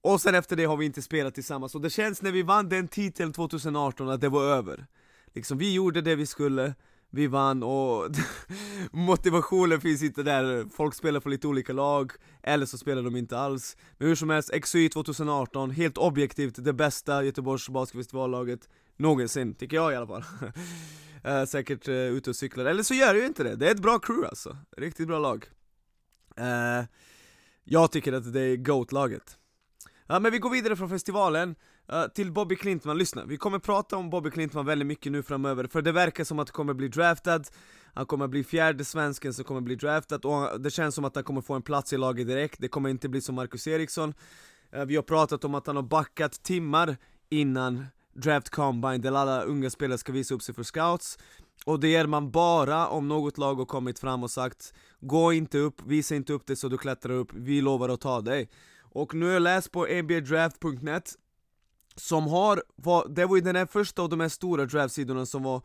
Och 0.00 0.20
sen 0.20 0.34
efter 0.34 0.56
det 0.56 0.64
har 0.64 0.76
vi 0.76 0.86
inte 0.86 1.02
spelat 1.02 1.34
tillsammans, 1.34 1.74
och 1.74 1.80
det 1.80 1.90
känns 1.90 2.22
när 2.22 2.32
vi 2.32 2.42
vann 2.42 2.68
den 2.68 2.88
titeln 2.88 3.32
2018 3.32 4.08
att 4.08 4.20
det 4.20 4.28
var 4.28 4.44
över. 4.44 4.86
Liksom, 5.34 5.58
vi 5.58 5.74
gjorde 5.74 6.00
det 6.00 6.16
vi 6.16 6.26
skulle, 6.26 6.74
vi 7.10 7.26
vann 7.26 7.62
och 7.62 8.10
motivationen 8.90 9.80
finns 9.80 10.02
inte 10.02 10.22
där, 10.22 10.66
folk 10.76 10.94
spelar 10.94 11.20
för 11.20 11.30
lite 11.30 11.46
olika 11.46 11.72
lag, 11.72 12.12
eller 12.42 12.66
så 12.66 12.78
spelar 12.78 13.02
de 13.02 13.16
inte 13.16 13.38
alls. 13.38 13.76
Men 13.98 14.08
hur 14.08 14.14
som 14.14 14.30
helst, 14.30 14.50
XY 14.62 14.88
2018, 14.88 15.70
helt 15.70 15.98
objektivt 15.98 16.64
det 16.64 16.72
bästa 16.72 17.24
Göteborgs 17.24 17.68
basketfestivallaget 17.68 18.68
någonsin, 18.96 19.54
tycker 19.54 19.76
jag 19.76 19.92
i 19.92 19.96
alla 19.96 20.06
fall. 20.06 20.24
Uh, 21.26 21.44
Säkert 21.48 21.88
uh, 21.88 21.94
ute 21.94 22.30
och 22.30 22.36
cyklar, 22.36 22.64
eller 22.64 22.82
så 22.82 22.94
gör 22.94 23.14
det 23.14 23.20
ju 23.20 23.26
inte 23.26 23.44
det, 23.44 23.56
det 23.56 23.66
är 23.66 23.70
ett 23.70 23.82
bra 23.82 23.98
crew 23.98 24.28
alltså, 24.28 24.56
riktigt 24.76 25.06
bra 25.06 25.18
lag. 25.18 25.44
Uh, 26.40 26.84
Jag 27.64 27.90
tycker 27.92 28.12
att 28.12 28.32
det 28.32 28.40
är 28.40 28.56
GOAT-laget. 28.56 29.38
Ja 30.06 30.18
men 30.18 30.32
vi 30.32 30.38
går 30.38 30.50
vidare 30.50 30.76
från 30.76 30.88
festivalen. 30.88 31.54
Uh, 31.92 32.06
till 32.14 32.32
Bobby 32.32 32.56
Klintman, 32.56 32.98
lyssna, 32.98 33.24
vi 33.24 33.36
kommer 33.36 33.58
prata 33.58 33.96
om 33.96 34.10
Bobby 34.10 34.30
Klintman 34.30 34.66
väldigt 34.66 34.86
mycket 34.86 35.12
nu 35.12 35.22
framöver 35.22 35.66
För 35.66 35.82
det 35.82 35.92
verkar 35.92 36.24
som 36.24 36.38
att 36.38 36.48
han 36.48 36.52
kommer 36.52 36.74
bli 36.74 36.88
draftad 36.88 37.42
Han 37.94 38.06
kommer 38.06 38.28
bli 38.28 38.44
fjärde 38.44 38.84
svensken 38.84 39.34
som 39.34 39.44
kommer 39.44 39.60
bli 39.60 39.74
draftad 39.74 40.28
och 40.28 40.60
det 40.60 40.70
känns 40.70 40.94
som 40.94 41.04
att 41.04 41.14
han 41.14 41.24
kommer 41.24 41.40
få 41.40 41.54
en 41.54 41.62
plats 41.62 41.92
i 41.92 41.96
laget 41.96 42.26
direkt. 42.26 42.60
Det 42.60 42.68
kommer 42.68 42.90
inte 42.90 43.08
bli 43.08 43.20
som 43.20 43.34
Marcus 43.34 43.66
Eriksson. 43.66 44.14
Uh, 44.76 44.84
Vi 44.84 44.96
har 44.96 45.02
pratat 45.02 45.44
om 45.44 45.54
att 45.54 45.66
han 45.66 45.76
har 45.76 45.82
backat 45.82 46.42
timmar 46.42 46.96
innan 47.30 47.86
Draft 48.14 48.50
Combine 48.50 49.00
där 49.00 49.12
alla 49.12 49.42
unga 49.42 49.70
spelare 49.70 49.98
ska 49.98 50.12
visa 50.12 50.34
upp 50.34 50.42
sig 50.42 50.54
för 50.54 50.62
scouts. 50.62 51.18
Och 51.66 51.80
det 51.80 51.88
gör 51.88 52.06
man 52.06 52.30
bara 52.30 52.88
om 52.88 53.08
något 53.08 53.38
lag 53.38 53.54
har 53.54 53.64
kommit 53.64 53.98
fram 53.98 54.22
och 54.22 54.30
sagt 54.30 54.74
Gå 55.00 55.32
inte 55.32 55.58
upp, 55.58 55.82
visa 55.86 56.14
inte 56.14 56.32
upp 56.32 56.46
dig 56.46 56.56
så 56.56 56.68
du 56.68 56.78
klättrar 56.78 57.12
upp, 57.12 57.28
vi 57.32 57.60
lovar 57.60 57.88
att 57.88 58.00
ta 58.00 58.20
dig. 58.20 58.48
Och 58.94 59.14
nu 59.14 59.26
har 59.26 59.32
jag 59.32 59.42
läst 59.42 59.70
på 59.70 59.84
abdraft.net 59.84 61.14
Som 61.94 62.26
har, 62.26 62.62
det 63.08 63.26
var 63.26 63.36
ju 63.36 63.42
den 63.42 63.56
här 63.56 63.66
första 63.66 64.02
av 64.02 64.08
de 64.08 64.20
här 64.20 64.28
stora 64.28 64.64
draftsidorna 64.64 65.26
som 65.26 65.42
var 65.42 65.62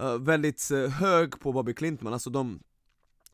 uh, 0.00 0.16
väldigt 0.18 0.70
uh, 0.72 0.88
hög 0.88 1.40
på 1.40 1.52
Bobby 1.52 1.74
Klintman, 1.74 2.12
alltså 2.12 2.30
de 2.30 2.60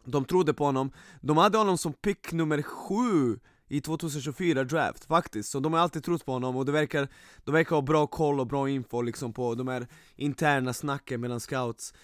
de 0.04 0.24
trodde 0.24 0.54
på 0.54 0.64
honom, 0.64 0.92
de 1.20 1.36
hade 1.36 1.58
honom 1.58 1.78
som 1.78 1.92
pick 1.92 2.32
nummer 2.32 2.62
sju 2.62 3.38
i 3.68 3.80
2024 3.80 4.64
draft 4.64 5.04
faktiskt, 5.04 5.50
så 5.50 5.60
de 5.60 5.72
har 5.72 5.80
alltid 5.80 6.04
trott 6.04 6.24
på 6.24 6.32
honom 6.32 6.56
och 6.56 6.66
det 6.66 6.72
verkar, 6.72 7.08
de 7.44 7.52
verkar 7.52 7.76
ha 7.76 7.82
bra 7.82 8.06
koll 8.06 8.40
och 8.40 8.46
bra 8.46 8.68
info 8.68 9.02
liksom 9.02 9.32
på 9.32 9.54
de 9.54 9.68
här 9.68 9.86
interna 10.16 10.72
snacken 10.72 11.20
mellan 11.20 11.40
scouts. 11.40 11.94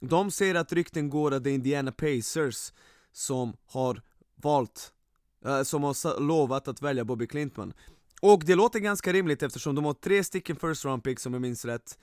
De 0.00 0.30
säger 0.30 0.54
att 0.54 0.72
rykten 0.72 1.10
går 1.10 1.34
att 1.34 1.44
det 1.44 1.50
är 1.50 1.54
Indiana 1.54 1.92
Pacers 1.92 2.72
som 3.12 3.56
har 3.66 4.02
valt, 4.36 4.92
Eh, 5.48 5.62
som 5.62 5.82
har 5.82 6.20
lovat 6.20 6.68
att 6.68 6.82
välja 6.82 7.04
Bobby 7.04 7.26
Clintman 7.26 7.72
Och 8.22 8.42
det 8.46 8.54
låter 8.54 8.78
ganska 8.78 9.12
rimligt 9.12 9.42
eftersom 9.42 9.74
de 9.74 9.84
har 9.84 9.94
tre 9.94 10.24
stycken 10.24 10.56
first 10.56 10.84
round 10.84 11.04
picks 11.04 11.26
om 11.26 11.32
jag 11.32 11.42
minns 11.42 11.64
rätt. 11.64 11.98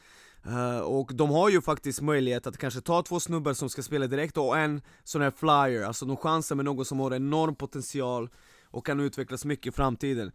Uh, 0.48 0.80
och 0.80 1.12
de 1.14 1.30
har 1.30 1.50
ju 1.50 1.62
faktiskt 1.62 2.02
möjlighet 2.02 2.48
att 2.48 2.58
kanske 2.58 2.82
ta 2.82 3.04
två 3.04 3.20
snubbar 3.20 3.54
som 3.54 3.70
ska 3.70 3.84
spela 3.84 4.08
direkt 4.08 4.38
och 4.38 4.58
en 4.58 4.82
sån 5.04 5.22
här 5.22 5.32
flyer, 5.32 5.84
alltså 5.84 6.06
de 6.06 6.18
chansar 6.18 6.56
med 6.56 6.66
någon 6.66 6.86
som 6.86 7.00
har 7.00 7.14
enorm 7.14 7.56
potential 7.56 8.30
och 8.64 8.86
kan 8.86 9.00
utvecklas 9.00 9.46
mycket 9.46 9.74
i 9.74 9.76
framtiden. 9.76 10.32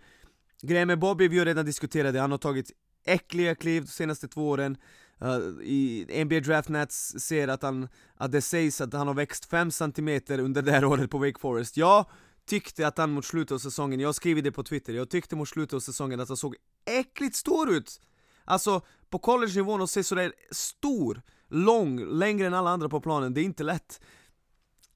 Grejen 0.62 0.88
med 0.88 0.98
Bobby, 0.98 1.28
vi 1.28 1.38
har 1.38 1.46
redan 1.46 1.66
diskuterat 1.66 2.12
det, 2.12 2.20
han 2.20 2.30
har 2.30 2.38
tagit 2.38 2.70
äckliga 3.04 3.54
kliv 3.54 3.82
de 3.82 3.88
senaste 3.88 4.28
två 4.28 4.48
åren. 4.48 4.76
Uh, 5.22 5.62
I 5.62 6.24
NBA 6.24 6.40
Draft 6.40 6.68
Nets 6.68 7.14
ser 7.18 7.48
att, 7.48 7.62
han, 7.62 7.88
att 8.16 8.32
det 8.32 8.42
sägs 8.42 8.80
att 8.80 8.92
han 8.92 9.06
har 9.06 9.14
växt 9.14 9.44
5 9.44 9.70
cm 9.70 10.20
under 10.28 10.62
det 10.62 10.72
här 10.72 10.84
året 10.84 11.10
på 11.10 11.18
Wake 11.18 11.40
Forest. 11.40 11.76
Ja, 11.76 12.10
tyckte 12.50 12.86
att 12.86 12.98
han 12.98 13.10
mot 13.10 13.24
slutet 13.24 13.52
av 13.52 13.58
säsongen, 13.58 14.00
jag 14.00 14.14
skriver 14.14 14.42
det 14.42 14.52
på 14.52 14.62
Twitter, 14.62 14.92
jag 14.92 15.10
tyckte 15.10 15.36
mot 15.36 15.48
slutet 15.48 15.74
av 15.74 15.80
säsongen 15.80 16.20
att 16.20 16.28
han 16.28 16.36
såg 16.36 16.56
äckligt 16.84 17.36
stor 17.36 17.70
ut! 17.70 18.00
Alltså, 18.44 18.80
på 19.10 19.18
college-nivån 19.18 19.82
att 19.82 19.90
se 19.90 20.04
sådär 20.04 20.32
stor, 20.50 21.22
lång, 21.48 22.18
längre 22.18 22.46
än 22.46 22.54
alla 22.54 22.70
andra 22.70 22.88
på 22.88 23.00
planen, 23.00 23.34
det 23.34 23.40
är 23.40 23.44
inte 23.44 23.62
lätt 23.62 24.00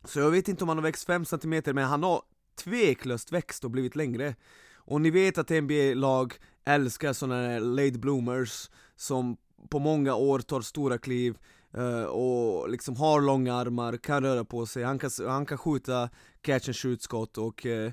Så 0.05 0.21
jag 0.21 0.31
vet 0.31 0.49
inte 0.49 0.65
om 0.65 0.69
han 0.69 0.79
har 0.79 0.83
växt 0.83 1.07
5 1.07 1.25
cm, 1.25 1.63
men 1.67 1.79
han 1.79 2.03
har 2.03 2.23
tveklöst 2.65 3.33
växt 3.33 3.65
och 3.65 3.71
blivit 3.71 3.97
längre. 3.97 4.35
Och 4.75 5.01
ni 5.01 5.11
vet 5.11 5.39
att 5.39 5.51
NBA-lag 5.51 6.35
älskar 6.65 7.13
sådana 7.13 7.49
här 7.49 7.61
late 7.61 7.99
bloomers 7.99 8.71
som 8.97 9.37
på 9.69 9.79
många 9.79 10.15
år 10.15 10.39
tar 10.39 10.61
stora 10.61 10.99
kliv 10.99 11.39
Eh, 11.77 12.05
och 12.05 12.69
liksom 12.69 12.97
har 12.97 13.21
långa 13.21 13.55
armar, 13.55 13.97
kan 13.97 14.23
röra 14.23 14.45
på 14.45 14.67
sig, 14.67 14.83
han 14.83 14.99
kan, 14.99 15.11
han 15.27 15.47
kan 15.47 15.59
skjuta 15.59 16.11
catch 16.43 16.69
and 16.69 16.77
shoot 16.77 17.03
skott 17.03 17.39
och 17.39 17.67
uh, 17.67 17.91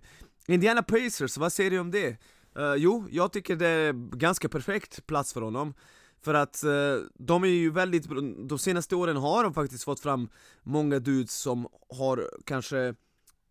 Indiana 0.48 0.84
Pacers, 0.84 1.38
vad 1.38 1.54
säger 1.54 1.72
du 1.72 1.80
om 1.80 1.92
det? 1.92 2.18
Uh, 2.60 2.76
jo, 2.78 3.08
jag 3.12 3.32
tycker 3.32 3.56
det 3.56 3.68
är 3.68 3.94
ganska 4.18 4.50
perfekt 4.50 5.06
plats 5.08 5.34
för 5.34 5.42
honom 5.42 5.74
för 6.22 6.34
att 6.34 6.64
uh, 6.66 7.06
de 7.14 7.44
är 7.44 7.48
ju 7.48 7.72
väldigt, 7.72 8.06
de 8.50 8.60
senaste 8.60 8.96
åren 8.96 9.18
har 9.18 9.44
de 9.44 9.54
faktiskt 9.54 9.84
fått 9.84 10.00
fram 10.00 10.30
många 10.64 11.00
dudes 11.00 11.34
som 11.34 11.68
har 11.90 12.30
kanske 12.46 12.96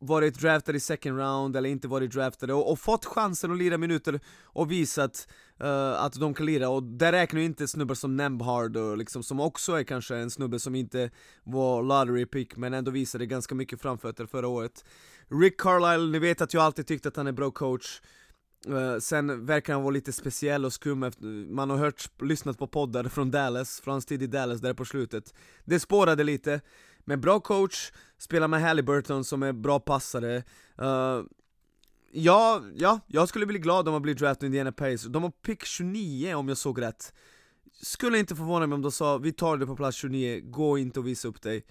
varit 0.01 0.41
draftade 0.41 0.79
i 0.79 0.81
second 0.81 1.19
round 1.19 1.57
eller 1.57 1.69
inte 1.69 1.89
varit 1.89 2.13
draftade 2.13 2.55
och, 2.55 2.73
och 2.73 2.79
fått 2.79 3.05
chansen 3.05 3.53
att 3.53 3.59
lira 3.59 3.79
minuter 3.79 4.21
och 4.45 4.71
visat 4.71 5.29
uh, 5.63 6.03
att 6.03 6.13
de 6.13 6.35
kan 6.35 6.47
lira. 6.47 6.69
Och 6.69 6.83
där 6.83 7.13
räknar 7.13 7.41
ju 7.41 7.47
inte 7.47 7.69
snubbar 7.69 7.95
som 7.95 8.17
Nembhard 8.17 8.77
och 8.77 8.99
liksom, 8.99 9.23
som 9.23 9.41
också 9.41 9.73
är 9.73 9.85
kanske 9.85 10.17
en 10.17 10.31
snubbe 10.31 10.59
som 10.59 10.75
inte 10.75 11.11
var 11.45 11.83
lottery 11.83 12.27
pick 12.27 12.57
men 12.57 12.75
ändå 12.75 12.91
visade 12.91 13.27
ganska 13.27 13.55
mycket 13.55 13.83
framfötter 13.83 14.27
förra 14.27 14.49
året. 14.49 14.85
Rick 15.29 15.61
Carlisle, 15.61 16.13
ni 16.13 16.19
vet 16.19 16.41
att 16.41 16.55
jag 16.55 16.63
alltid 16.63 16.87
tyckt 16.87 17.07
att 17.07 17.17
han 17.17 17.27
är 17.27 17.33
bra 17.33 17.51
coach. 17.51 18.01
Uh, 18.69 18.99
sen 18.99 19.47
verkar 19.47 19.73
han 19.73 19.83
vara 19.83 19.93
lite 19.93 20.13
speciell 20.13 20.65
och 20.65 20.73
skum 20.73 21.03
efter, 21.03 21.27
man 21.53 21.71
har 21.71 21.77
hört, 21.77 22.23
lyssnat 22.23 22.59
på 22.59 22.67
poddar 22.67 23.05
från 23.05 23.31
Dallas, 23.31 23.81
från 23.81 23.93
hans 23.93 24.07
tid 24.07 24.23
i 24.23 24.27
Dallas 24.27 24.61
där 24.61 24.75
på 24.75 24.85
slutet. 24.85 25.35
Det 25.65 25.81
spårade 25.81 26.25
lite, 26.25 26.61
med 27.05 27.21
bra 27.21 27.41
coach, 27.41 27.93
spelar 28.19 28.49
med 28.49 28.63
Halliburton 28.63 29.25
som 29.25 29.43
är 29.43 29.53
bra 29.53 29.81
passare. 29.81 30.43
Uh, 30.83 31.23
Ja, 32.13 32.63
ja, 32.75 33.01
jag 33.07 33.29
skulle 33.29 33.47
bli 33.47 33.59
glad 33.59 33.89
om 33.89 33.93
man 33.93 34.03
blir 34.03 34.15
draftad 34.15 34.45
i 34.45 34.49
Indiana 34.49 34.73
Pacers, 34.73 35.05
de 35.05 35.23
har 35.23 35.31
pick 35.31 35.65
29 35.65 36.35
om 36.35 36.49
jag 36.49 36.57
såg 36.57 36.83
rätt. 36.83 37.15
Skulle 37.83 38.19
inte 38.19 38.37
förvåna 38.37 38.67
mig 38.67 38.75
om 38.75 38.83
de 38.83 38.93
sa 38.93 39.19
'Vi 39.19 39.33
tar 39.33 39.57
det 39.57 39.67
på 39.67 39.77
plats 39.77 39.97
29, 39.97 40.41
gå 40.41 40.79
inte 40.79 41.01
och 41.01 41.07
visa 41.07 41.29
upp 41.29 41.43
dig' 41.43 41.63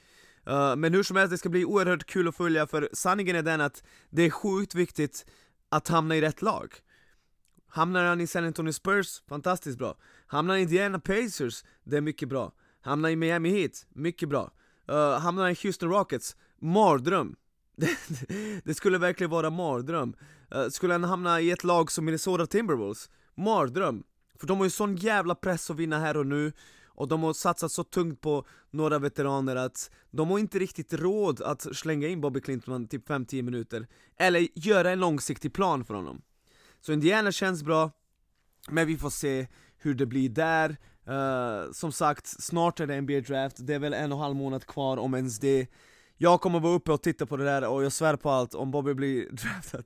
uh, 0.50 0.76
Men 0.76 0.94
hur 0.94 1.04
som 1.04 1.18
helst, 1.18 1.32
det 1.32 1.38
ska 1.38 1.50
bli 1.50 1.66
oerhört 1.66 2.06
kul 2.06 2.28
att 2.28 2.36
följa 2.36 2.68
för 2.68 2.90
sanningen 2.94 3.36
är 3.36 3.44
den 3.44 3.62
att 3.62 3.84
det 4.10 4.24
är 4.24 4.30
sjukt 4.30 4.76
viktigt 4.76 5.26
att 5.70 5.88
hamna 5.88 6.16
i 6.16 6.22
rätt 6.22 6.42
lag. 6.42 6.74
Hamnar 7.68 8.06
han 8.06 8.22
i 8.22 8.28
San 8.28 8.46
Antonio 8.46 8.72
Spurs, 8.72 9.22
fantastiskt 9.30 9.78
bra. 9.78 9.98
Hamnar 10.28 10.54
han 10.54 10.60
i 10.60 10.64
Indiana 10.64 11.00
Pacers, 11.00 11.64
det 11.84 11.98
är 11.98 12.02
mycket 12.02 12.30
bra. 12.30 12.54
Hamnar 12.82 13.10
i 13.10 13.16
Miami 13.16 13.50
Heat, 13.50 13.86
mycket 13.90 14.30
bra 14.30 14.52
uh, 14.90 15.20
Hamnar 15.20 15.50
i 15.50 15.58
Houston 15.64 15.90
Rockets, 15.90 16.36
mardröm. 16.62 17.36
Det 18.64 18.74
skulle 18.74 18.98
verkligen 18.98 19.32
vara 19.32 19.50
mardröm. 19.50 20.16
Uh, 20.56 20.70
Skulle 20.70 20.94
han 20.94 21.04
hamna 21.04 21.42
i 21.42 21.52
ett 21.52 21.64
lag 21.64 21.92
som 21.92 22.06
Minnesota 22.06 22.46
Timberwolves, 22.46 23.10
mardröm. 23.36 24.04
För 24.40 24.48
de 24.48 24.58
har 24.58 24.66
ju 24.66 24.70
sån 24.70 24.96
jävla 24.96 25.36
press 25.36 25.70
att 25.70 25.78
vinna 25.78 26.00
här 26.00 26.18
och 26.18 26.28
nu 26.28 26.54
och 27.00 27.08
de 27.08 27.24
har 27.24 27.34
satsat 27.34 27.72
så 27.72 27.84
tungt 27.84 28.22
på 28.22 28.46
några 28.72 29.00
veteraner 29.00 29.56
att 29.56 29.92
de 30.12 30.30
har 30.30 30.40
inte 30.40 30.60
riktigt 30.60 30.94
råd 30.94 31.42
att 31.42 31.62
slänga 31.62 32.08
in 32.08 32.22
Bobby 32.22 32.42
Clinton 32.42 32.88
typ 32.88 33.10
5-10 33.10 33.42
minuter 33.42 33.88
Eller 34.18 34.48
göra 34.56 34.92
en 34.92 35.00
långsiktig 35.00 35.54
plan 35.54 35.86
för 35.86 35.94
honom. 35.94 36.22
Så 36.82 36.94
Indiana 36.94 37.32
känns 37.32 37.64
bra, 37.64 37.92
men 38.70 38.88
vi 38.88 38.98
får 38.98 39.10
se 39.10 39.48
hur 39.78 39.94
det 39.94 40.06
blir 40.06 40.30
där. 40.30 40.78
Uh, 41.10 41.72
som 41.72 41.92
sagt, 41.92 42.28
snart 42.28 42.80
är 42.80 42.88
det 42.88 43.02
NBA 43.02 43.20
draft, 43.20 43.56
det 43.60 43.74
är 43.74 43.80
väl 43.80 43.94
en 43.94 44.12
och 44.12 44.18
en 44.18 44.24
halv 44.24 44.36
månad 44.36 44.66
kvar 44.66 44.98
om 44.98 45.14
ens 45.14 45.40
det. 45.40 45.68
Jag 46.18 46.42
kommer 46.42 46.60
vara 46.60 46.74
uppe 46.74 46.92
och 46.92 47.02
titta 47.02 47.26
på 47.26 47.38
det 47.38 47.46
där 47.46 47.68
och 47.68 47.84
jag 47.84 47.92
svär 47.92 48.16
på 48.16 48.30
allt, 48.30 48.56
om 48.56 48.72
Bobby 48.72 48.94
blir 48.94 49.30
draftad 49.32 49.84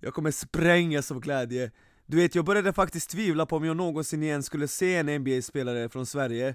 Jag 0.00 0.14
kommer 0.14 0.30
sprängas 0.30 1.10
av 1.10 1.20
glädje. 1.20 1.70
Du 2.06 2.16
vet, 2.16 2.34
jag 2.34 2.44
började 2.44 2.72
faktiskt 2.72 3.10
tvivla 3.10 3.46
på 3.46 3.56
om 3.56 3.64
jag 3.64 3.76
någonsin 3.76 4.22
igen 4.22 4.42
skulle 4.42 4.68
se 4.68 4.96
en 4.96 5.06
NBA-spelare 5.06 5.88
från 5.88 6.06
Sverige. 6.06 6.54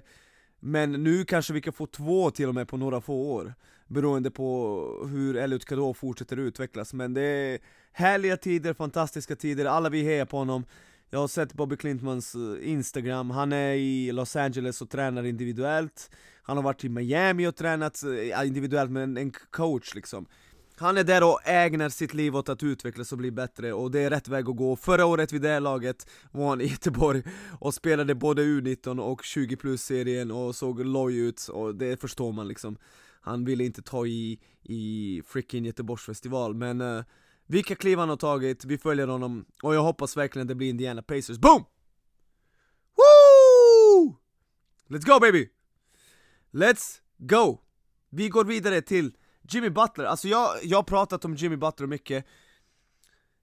Men 0.60 0.92
nu 0.92 1.24
kanske 1.24 1.52
vi 1.52 1.60
kan 1.60 1.72
få 1.72 1.86
två 1.86 2.30
till 2.30 2.48
och 2.48 2.54
med 2.54 2.68
på 2.68 2.76
några 2.76 3.00
få 3.00 3.14
år 3.14 3.54
Beroende 3.86 4.30
på 4.30 5.08
hur 5.10 5.36
Elliot 5.36 5.64
Kadå 5.64 5.94
fortsätter 5.94 6.36
utvecklas. 6.36 6.94
Men 6.94 7.14
det 7.14 7.22
är 7.22 7.58
härliga 7.92 8.36
tider, 8.36 8.74
fantastiska 8.74 9.36
tider, 9.36 9.64
alla 9.64 9.88
vi 9.88 10.02
hejar 10.02 10.24
på 10.26 10.36
honom 10.36 10.64
jag 11.14 11.18
har 11.18 11.28
sett 11.28 11.54
Bobby 11.54 11.76
Clintmans 11.76 12.34
eh, 12.34 12.70
Instagram, 12.70 13.30
han 13.30 13.52
är 13.52 13.74
i 13.74 14.12
Los 14.12 14.36
Angeles 14.36 14.82
och 14.82 14.90
tränar 14.90 15.24
individuellt. 15.24 16.10
Han 16.42 16.56
har 16.56 16.64
varit 16.64 16.84
i 16.84 16.88
Miami 16.88 17.46
och 17.46 17.56
tränat 17.56 18.02
eh, 18.02 18.46
individuellt 18.46 18.90
med 18.90 19.18
en 19.18 19.32
coach 19.50 19.94
liksom. 19.94 20.26
Han 20.76 20.96
är 20.96 21.04
där 21.04 21.24
och 21.24 21.40
ägnar 21.44 21.88
sitt 21.88 22.14
liv 22.14 22.36
åt 22.36 22.48
att 22.48 22.62
utvecklas 22.62 23.12
och 23.12 23.18
bli 23.18 23.30
bättre. 23.30 23.72
Och 23.72 23.90
det 23.90 24.00
är 24.00 24.10
rätt 24.10 24.28
väg 24.28 24.48
att 24.48 24.56
gå. 24.56 24.76
Förra 24.76 25.06
året 25.06 25.32
vid 25.32 25.42
det 25.42 25.48
här 25.48 25.60
laget 25.60 26.06
var 26.30 26.48
han 26.48 26.60
i 26.60 26.66
Göteborg 26.66 27.22
och 27.60 27.74
spelade 27.74 28.14
både 28.14 28.42
U19 28.42 29.00
och 29.00 29.24
20 29.24 29.56
plus-serien 29.56 30.30
och 30.30 30.54
såg 30.54 30.84
loj 30.84 31.18
ut. 31.18 31.48
Och 31.52 31.74
det 31.74 32.00
förstår 32.00 32.32
man 32.32 32.48
liksom. 32.48 32.76
Han 33.20 33.44
ville 33.44 33.64
inte 33.64 33.82
ta 33.82 34.06
i, 34.06 34.38
i 34.62 35.22
freaking 35.26 35.64
Göteborgsfestival 35.64 36.54
men 36.54 36.80
uh, 36.80 37.02
vilka 37.46 37.74
kliv 37.74 37.98
han 37.98 38.08
har 38.08 38.16
tagit, 38.16 38.64
vi 38.64 38.78
följer 38.78 39.06
honom, 39.06 39.44
och 39.62 39.74
jag 39.74 39.82
hoppas 39.82 40.16
verkligen 40.16 40.46
det 40.48 40.54
blir 40.54 40.68
Indiana 40.68 41.02
Pacers. 41.02 41.38
Boom! 41.38 41.64
Woo! 42.96 44.16
Let's 44.88 45.06
go 45.06 45.20
baby! 45.20 45.48
Let's 46.50 47.00
go! 47.18 47.58
Vi 48.10 48.28
går 48.28 48.44
vidare 48.44 48.82
till 48.82 49.16
Jimmy 49.50 49.70
Butler, 49.70 50.04
alltså 50.04 50.28
jag, 50.28 50.50
jag 50.62 50.78
har 50.78 50.82
pratat 50.82 51.24
om 51.24 51.34
Jimmy 51.34 51.56
Butler 51.56 51.86
mycket 51.86 52.26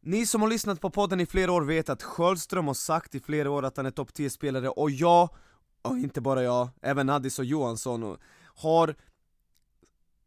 Ni 0.01 0.25
som 0.25 0.41
har 0.41 0.50
lyssnat 0.50 0.82
på 0.82 0.89
podden 0.89 1.20
i 1.20 1.25
flera 1.25 1.51
år 1.51 1.62
vet 1.62 1.89
att 1.89 2.03
Sköldström 2.03 2.68
har 2.68 2.74
sagt 2.74 3.15
i 3.15 3.20
flera 3.20 3.51
år 3.51 3.65
att 3.65 3.77
han 3.77 3.86
är 3.86 3.91
topp 3.91 4.10
10-spelare 4.10 4.70
och 4.70 4.91
jag 4.91 5.29
och 5.82 5.98
inte 5.98 6.22
bara 6.22 6.44
jag, 6.44 6.70
även 6.82 7.10
Addis 7.10 7.39
och 7.39 7.46
Johansson 7.46 8.03
och 8.03 8.18
har 8.56 8.96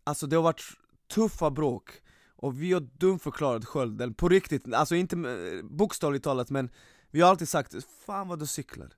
Alltså 0.05 0.26
det 0.26 0.37
har 0.37 0.43
varit 0.43 0.62
tuffa 1.14 1.50
bråk 1.50 1.91
och 2.42 2.62
vi 2.62 2.72
har 2.72 2.80
dumförklarat 2.80 3.64
skölden, 3.64 4.14
på 4.14 4.28
riktigt, 4.28 4.75
alltså 4.75 4.94
inte 4.94 5.16
eh, 5.16 5.64
bokstavligt 5.64 6.25
talat 6.25 6.50
men 6.50 6.70
Vi 7.11 7.20
har 7.20 7.30
alltid 7.30 7.49
sagt 7.49 7.75
'Fan 8.06 8.28
vad 8.28 8.38
du 8.38 8.46
cyklar' 8.46 8.92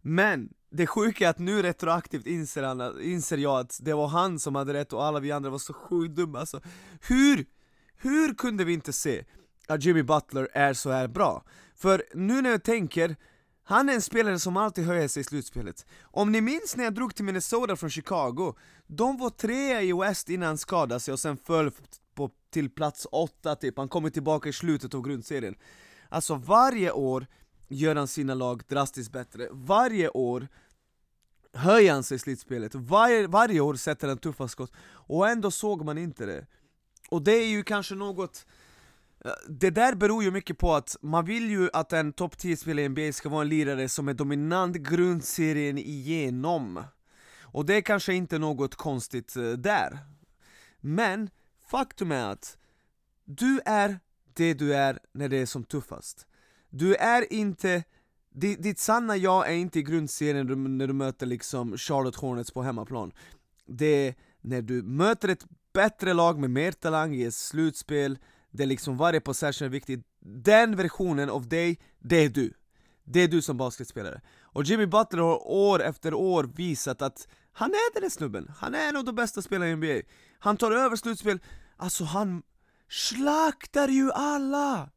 Men 0.00 0.48
det 0.70 0.86
sjuka 0.86 1.26
är 1.26 1.30
att 1.30 1.38
nu 1.38 1.62
retroaktivt 1.62 2.26
inser, 2.26 2.62
han, 2.62 3.00
inser 3.00 3.38
jag 3.38 3.60
att 3.60 3.78
det 3.82 3.94
var 3.94 4.08
han 4.08 4.38
som 4.38 4.54
hade 4.54 4.72
rätt 4.72 4.92
och 4.92 5.04
alla 5.04 5.20
vi 5.20 5.32
andra 5.32 5.50
var 5.50 5.58
så 5.58 5.72
sjukt 5.72 6.16
dumma. 6.16 6.40
Alltså 6.40 6.60
Hur, 7.00 7.46
hur 7.96 8.34
kunde 8.34 8.64
vi 8.64 8.72
inte 8.72 8.92
se 8.92 9.24
att 9.68 9.84
Jimmy 9.84 10.02
Butler 10.02 10.48
är 10.52 10.74
så 10.74 10.90
här 10.90 11.08
bra? 11.08 11.44
För 11.74 12.04
nu 12.14 12.42
när 12.42 12.50
jag 12.50 12.62
tänker, 12.62 13.16
han 13.64 13.88
är 13.88 13.94
en 13.94 14.02
spelare 14.02 14.38
som 14.38 14.56
alltid 14.56 14.84
höjer 14.84 15.08
sig 15.08 15.20
i 15.20 15.24
slutspelet. 15.24 15.86
Om 16.02 16.32
ni 16.32 16.40
minns 16.40 16.76
när 16.76 16.84
jag 16.84 16.94
drog 16.94 17.14
till 17.14 17.24
Minnesota 17.24 17.76
från 17.76 17.90
Chicago 17.90 18.54
De 18.86 19.18
var 19.18 19.30
trea 19.30 19.82
i 19.82 19.92
West 19.92 20.28
innan 20.28 20.46
han 20.46 20.58
skadade 20.58 21.00
sig 21.00 21.12
och 21.12 21.20
sen 21.20 21.36
föll 21.36 21.70
på, 22.14 22.30
till 22.50 22.70
plats 22.70 23.06
åtta 23.12 23.54
typ, 23.56 23.78
han 23.78 23.88
kommer 23.88 24.10
tillbaka 24.10 24.48
i 24.48 24.52
slutet 24.52 24.94
av 24.94 25.02
grundserien. 25.02 25.54
Alltså 26.08 26.34
varje 26.34 26.92
år 26.92 27.26
gör 27.68 27.96
han 27.96 28.08
sina 28.08 28.34
lag 28.34 28.62
drastiskt 28.68 29.12
bättre, 29.12 29.48
varje 29.50 30.08
år 30.08 30.48
höjer 31.52 31.92
han 31.92 32.02
sig 32.02 32.14
i 32.14 32.18
slutspelet, 32.18 32.74
varje, 32.74 33.26
varje 33.26 33.60
år 33.60 33.74
sätter 33.74 34.08
han 34.08 34.18
tuffa 34.18 34.48
skott, 34.48 34.72
och 34.84 35.28
ändå 35.28 35.50
såg 35.50 35.84
man 35.84 35.98
inte 35.98 36.26
det. 36.26 36.46
Och 37.10 37.22
det 37.22 37.32
är 37.32 37.46
ju 37.46 37.62
kanske 37.62 37.94
något 37.94 38.46
eh, 39.24 39.30
det 39.48 39.70
där 39.70 39.94
beror 39.94 40.22
ju 40.22 40.30
mycket 40.30 40.58
på 40.58 40.74
att 40.74 40.96
man 41.02 41.24
vill 41.24 41.50
ju 41.50 41.68
att 41.72 41.92
en 41.92 42.12
topp 42.12 42.34
10-spelare 42.34 42.84
i 42.84 42.88
NBA 42.88 43.12
ska 43.12 43.28
vara 43.28 43.42
en 43.42 43.48
lirare 43.48 43.88
som 43.88 44.08
är 44.08 44.14
dominant 44.14 44.76
grundserien 44.76 45.78
igenom. 45.78 46.84
Och 47.40 47.66
det 47.66 47.74
är 47.74 47.80
kanske 47.80 48.14
inte 48.14 48.38
något 48.38 48.74
konstigt 48.74 49.36
eh, 49.36 49.50
där. 49.50 49.98
Men, 50.80 51.30
faktum 51.72 52.12
är 52.12 52.32
att 52.32 52.58
du 53.24 53.60
är 53.64 54.00
det 54.34 54.54
du 54.54 54.74
är 54.74 54.98
när 55.12 55.28
det 55.28 55.36
är 55.36 55.46
som 55.46 55.64
tuffast. 55.64 56.26
Du 56.70 56.94
är 56.94 57.32
inte, 57.32 57.84
ditt 58.34 58.78
sanna 58.78 59.16
jag 59.16 59.50
är 59.50 59.54
inte 59.54 59.78
i 59.78 59.82
grundserien 59.82 60.46
när 60.78 60.86
du 60.86 60.92
möter 60.92 61.26
liksom 61.26 61.76
Charlotte 61.76 62.16
Hornets 62.16 62.50
på 62.50 62.62
hemmaplan. 62.62 63.12
Det 63.66 63.86
är 63.86 64.14
när 64.40 64.62
du 64.62 64.82
möter 64.82 65.28
ett 65.28 65.44
bättre 65.72 66.12
lag 66.12 66.38
med 66.38 66.50
mer 66.50 66.72
talang 66.72 67.14
i 67.14 67.24
ett 67.24 67.34
slutspel 67.34 68.18
där 68.50 68.66
liksom 68.66 68.96
varje 68.96 69.20
possession 69.20 69.66
är 69.66 69.70
viktig. 69.70 70.02
Den 70.44 70.76
versionen 70.76 71.30
av 71.30 71.48
dig, 71.48 71.78
det 71.98 72.16
är 72.16 72.28
du. 72.28 72.52
Det 73.04 73.20
är 73.20 73.28
du 73.28 73.42
som 73.42 73.56
basketspelare. 73.56 74.20
Och 74.42 74.64
Jimmy 74.64 74.86
Butler 74.86 75.22
har 75.22 75.48
år 75.50 75.82
efter 75.82 76.14
år 76.14 76.44
visat 76.44 77.02
att 77.02 77.28
han 77.52 77.70
är 77.70 77.94
den 77.94 78.02
där 78.02 78.10
snubben, 78.10 78.50
han 78.58 78.74
är 78.74 78.88
en 78.88 78.96
av 78.96 79.04
de 79.04 79.14
bästa 79.14 79.42
spelarna 79.42 79.70
i 79.70 79.76
NBA 79.76 80.08
Han 80.38 80.56
tar 80.56 80.72
över 80.72 80.96
slutspel, 80.96 81.38
alltså 81.76 82.04
han 82.04 82.42
slaktar 82.88 83.88
ju 83.88 84.12
alla! 84.12 84.90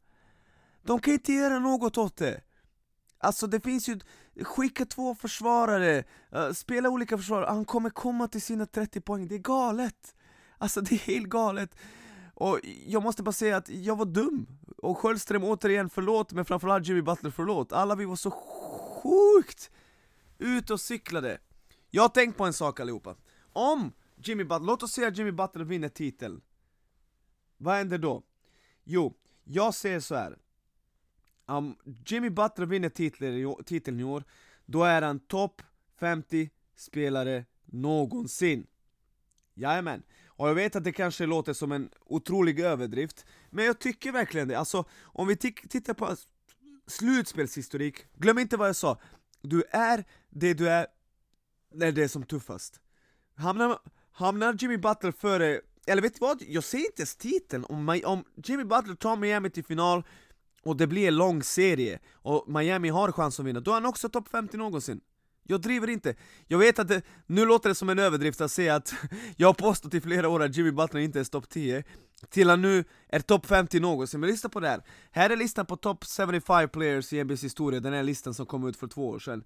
De 0.84 1.00
kan 1.00 1.14
inte 1.14 1.34
göra 1.34 1.60
något 1.60 1.98
åt 1.98 2.18
det. 2.18 2.42
Alltså 3.18 3.48
det 3.48 3.60
finns 3.60 3.90
ju, 3.90 4.00
skicka 4.42 4.86
två 4.86 5.16
försvarare, 5.16 6.04
uh, 6.36 6.52
spela 6.52 6.90
olika 6.90 7.18
försvarare, 7.18 7.46
han 7.46 7.66
kommer 7.66 7.90
komma 7.90 8.28
till 8.28 8.42
sina 8.42 8.66
30 8.66 9.02
poäng, 9.02 9.28
det 9.28 9.36
är 9.36 9.40
galet! 9.40 10.16
Alltså 10.58 10.82
det 10.82 10.96
är 10.96 11.00
helt 11.00 11.28
galet. 11.28 11.76
Och 12.34 12.60
jag 12.86 13.04
måste 13.04 13.24
bara 13.24 13.32
säga 13.32 13.58
att 13.58 13.70
jag 13.70 13.96
var 13.96 14.06
dum, 14.06 14.48
och 14.78 14.98
Sköldström 14.98 15.44
återigen 15.44 15.90
förlåt, 15.90 16.34
men 16.34 16.46
framförallt 16.46 16.88
Jimmy 16.88 17.02
Butler 17.02 17.32
förlåt, 17.32 17.74
alla 17.74 17.96
vi 17.96 18.06
var 18.06 18.16
så 18.16 18.32
sjukt 18.32 19.72
ute 20.38 20.74
och 20.74 20.82
cyklade. 20.82 21.38
Jag 21.92 22.02
har 22.02 22.10
tänkt 22.10 22.38
på 22.38 22.46
en 22.46 22.54
sak 22.54 22.80
allihopa, 22.80 23.16
om 23.54 23.94
Jimmy 24.16 24.44
Butler, 24.44 24.66
låt 24.66 24.84
oss 24.84 24.92
säga 24.92 25.08
att 25.08 25.18
Jimmy 25.18 25.32
Butler 25.32 25.64
vinner 25.66 25.90
titeln. 25.90 26.42
Vad 27.58 27.76
händer 27.76 27.98
då? 27.98 28.24
Jo, 28.84 29.14
jag 29.44 29.74
säger 29.74 30.00
så 30.00 30.16
här. 30.16 30.38
om 31.46 31.78
Jimmy 32.06 32.30
Butler 32.30 32.66
vinner 32.66 32.90
titeln, 32.90 33.56
titeln 33.66 34.00
i 34.00 34.04
år, 34.04 34.24
då 34.66 34.84
är 34.84 35.02
han 35.02 35.20
topp 35.20 35.62
50 36.00 36.50
spelare 36.76 37.46
någonsin 37.66 38.68
Jajamän, 39.58 40.04
och 40.28 40.50
jag 40.50 40.56
vet 40.56 40.76
att 40.76 40.84
det 40.84 40.92
kanske 40.92 41.26
låter 41.26 41.54
som 41.54 41.72
en 41.72 41.90
otrolig 42.06 42.60
överdrift, 42.60 43.26
men 43.50 43.66
jag 43.66 43.80
tycker 43.80 44.12
verkligen 44.12 44.48
det. 44.48 44.56
Alltså, 44.56 44.86
om 45.02 45.28
vi 45.28 45.36
tittar 45.36 45.94
på 45.94 46.16
slutspelshistorik, 46.88 48.06
glöm 48.14 48.40
inte 48.40 48.58
vad 48.58 48.68
jag 48.68 48.76
sa. 48.76 48.98
Du 49.42 49.64
är 49.72 50.06
det 50.30 50.54
du 50.54 50.70
är 50.70 50.88
när 51.74 51.92
det 51.92 52.04
är 52.04 52.08
som 52.08 52.24
tuffast. 52.24 52.82
Hamnar, 53.36 53.80
hamnar 54.12 54.58
Jimmy 54.60 54.78
Butler 54.78 55.12
före, 55.12 55.62
eller 55.86 56.02
vet 56.02 56.14
du 56.14 56.20
vad? 56.20 56.42
Jag 56.48 56.64
ser 56.64 56.78
inte 56.78 57.02
ens 57.02 57.16
titeln. 57.16 57.66
Om, 57.66 58.02
om 58.06 58.24
Jimmy 58.44 58.64
Butler 58.64 58.96
tar 58.96 59.16
Miami 59.16 59.50
till 59.50 59.66
final 59.66 60.04
och 60.64 60.78
det 60.78 60.88
blir 60.88 61.08
en 61.08 61.16
lång 61.16 61.44
serie, 61.44 62.00
och 62.14 62.46
Miami 62.48 62.90
har 62.90 63.12
chans 63.12 63.40
att 63.40 63.46
vinna, 63.46 63.60
då 63.60 63.72
är 63.72 63.76
han 63.76 63.86
också 63.86 64.10
topp 64.10 64.28
50 64.28 64.58
någonsin. 64.58 65.02
Jag 65.48 65.62
driver 65.62 65.90
inte. 65.90 66.16
Jag 66.48 66.58
vet 66.58 66.80
att 66.80 66.88
det, 66.88 67.02
nu 67.26 67.46
låter 67.46 67.70
det 67.70 67.76
som 67.76 67.90
en 67.90 68.00
överdrift 68.00 68.42
att 68.42 68.52
säga 68.52 68.76
att 68.76 68.94
jag 69.38 69.48
har 69.48 69.54
påstått 69.54 69.94
i 69.94 70.02
flera 70.02 70.30
år 70.30 70.44
att 70.44 70.56
Jimmy 70.56 70.72
Butler 70.72 71.02
inte 71.02 71.20
är 71.20 71.24
topp 71.24 71.50
10 71.50 71.84
Till 72.30 72.50
han 72.50 72.62
nu 72.62 72.84
är 73.08 73.20
topp 73.20 73.46
50 73.46 73.80
någonsin, 73.80 74.20
men 74.20 74.30
lyssna 74.30 74.50
på 74.50 74.60
det 74.60 74.68
här 74.68 74.82
Här 75.12 75.30
är 75.30 75.36
listan 75.36 75.66
på 75.66 75.76
top 75.76 76.06
75 76.06 76.70
players 76.70 77.14
i 77.14 77.24
NBA's 77.24 77.44
historia, 77.44 77.80
den 77.80 77.94
här 77.94 78.04
listan 78.04 78.34
som 78.34 78.46
kom 78.46 78.68
ut 78.68 78.78
för 78.78 78.88
två 78.88 79.08
år 79.08 79.20
sedan 79.20 79.44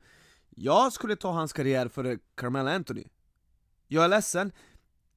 Jag 0.49 0.93
skulle 0.93 1.15
ta 1.15 1.31
hans 1.31 1.53
karriär 1.53 1.87
före 1.87 2.17
Carmelo 2.35 2.69
Anthony 2.69 3.03
Jag 3.87 4.03
är 4.03 4.07
ledsen, 4.07 4.51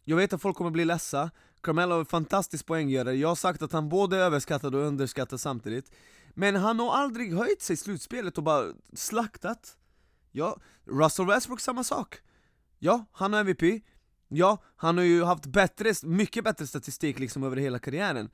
jag 0.04 0.16
vet 0.16 0.32
att 0.32 0.42
folk 0.42 0.56
kommer 0.56 0.70
bli 0.70 0.84
ledsa. 0.84 1.30
Carmelo 1.60 1.94
är 1.94 1.98
en 1.98 2.06
fantastisk 2.06 2.66
poänggörare, 2.66 3.14
jag 3.14 3.28
har 3.28 3.34
sagt 3.34 3.62
att 3.62 3.72
han 3.72 3.88
både 3.88 4.16
är 4.16 4.20
överskattad 4.20 4.74
och 4.74 4.80
underskattad 4.80 5.40
samtidigt. 5.40 5.90
Men 6.34 6.56
han 6.56 6.78
har 6.78 6.94
aldrig 6.94 7.34
höjt 7.34 7.62
sig 7.62 7.74
i 7.74 7.76
slutspelet 7.76 8.38
och 8.38 8.44
bara 8.44 8.72
slaktat. 8.92 9.76
Ja, 10.30 10.56
Russell 10.84 11.26
Westbrook 11.26 11.60
samma 11.60 11.84
sak. 11.84 12.18
Ja, 12.78 13.04
han 13.12 13.32
har 13.32 13.40
MVP 13.40 13.82
Ja, 14.34 14.62
han 14.76 14.98
har 14.98 15.04
ju 15.04 15.24
haft 15.24 15.46
bättre, 15.46 15.92
mycket 16.02 16.44
bättre 16.44 16.66
statistik 16.66 17.18
liksom 17.18 17.42
över 17.42 17.56
hela 17.56 17.78
karriären. 17.78 18.30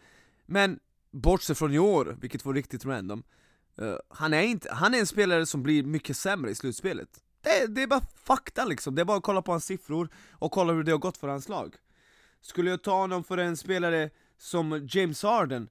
Men, 0.47 0.79
bortsett 1.11 1.59
från 1.59 1.75
i 1.75 1.79
år, 1.79 2.17
vilket 2.21 2.45
var 2.45 2.55
riktigt 2.55 2.85
random 2.85 3.23
uh, 3.83 3.97
han, 4.09 4.35
är 4.35 4.43
inte, 4.43 4.73
han 4.73 4.95
är 4.95 4.99
en 4.99 5.07
spelare 5.07 5.47
som 5.47 5.63
blir 5.63 5.83
mycket 5.83 6.17
sämre 6.17 6.51
i 6.51 6.55
slutspelet 6.55 7.09
det, 7.41 7.67
det 7.67 7.83
är 7.83 7.87
bara 7.87 8.03
fakta 8.25 8.65
liksom, 8.65 8.95
det 8.95 9.01
är 9.01 9.05
bara 9.05 9.17
att 9.17 9.23
kolla 9.23 9.43
på 9.43 9.51
hans 9.53 9.65
siffror 9.65 10.09
och 10.31 10.53
kolla 10.53 10.73
hur 10.73 10.85
det 10.85 10.91
har 10.91 10.99
gått 10.99 11.17
för 11.17 11.29
hans 11.29 11.49
lag. 11.49 11.77
Skulle 12.41 12.71
jag 12.71 12.83
ta 12.83 13.01
honom 13.01 13.25
för 13.25 13.39
en 13.39 13.57
spelare 13.57 14.11
som 14.39 14.89
James 14.91 15.23
Harden? 15.23 15.69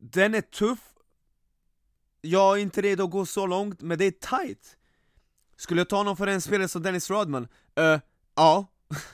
Den 0.00 0.34
är 0.34 0.40
tuff. 0.40 0.78
Jag 2.20 2.58
är 2.58 2.62
inte 2.62 2.82
redo 2.82 3.04
att 3.04 3.10
gå 3.10 3.26
så 3.26 3.46
långt, 3.46 3.80
men 3.80 3.98
det 3.98 4.04
är 4.04 4.10
tight. 4.10 4.76
Skulle 5.56 5.80
jag 5.80 5.88
ta 5.88 5.96
honom 5.96 6.16
för 6.16 6.26
en 6.26 6.40
spelare 6.40 6.68
som 6.68 6.82
Dennis 6.82 7.10
Rodman? 7.10 7.48
Uh, 7.80 7.98
ja, 8.34 8.66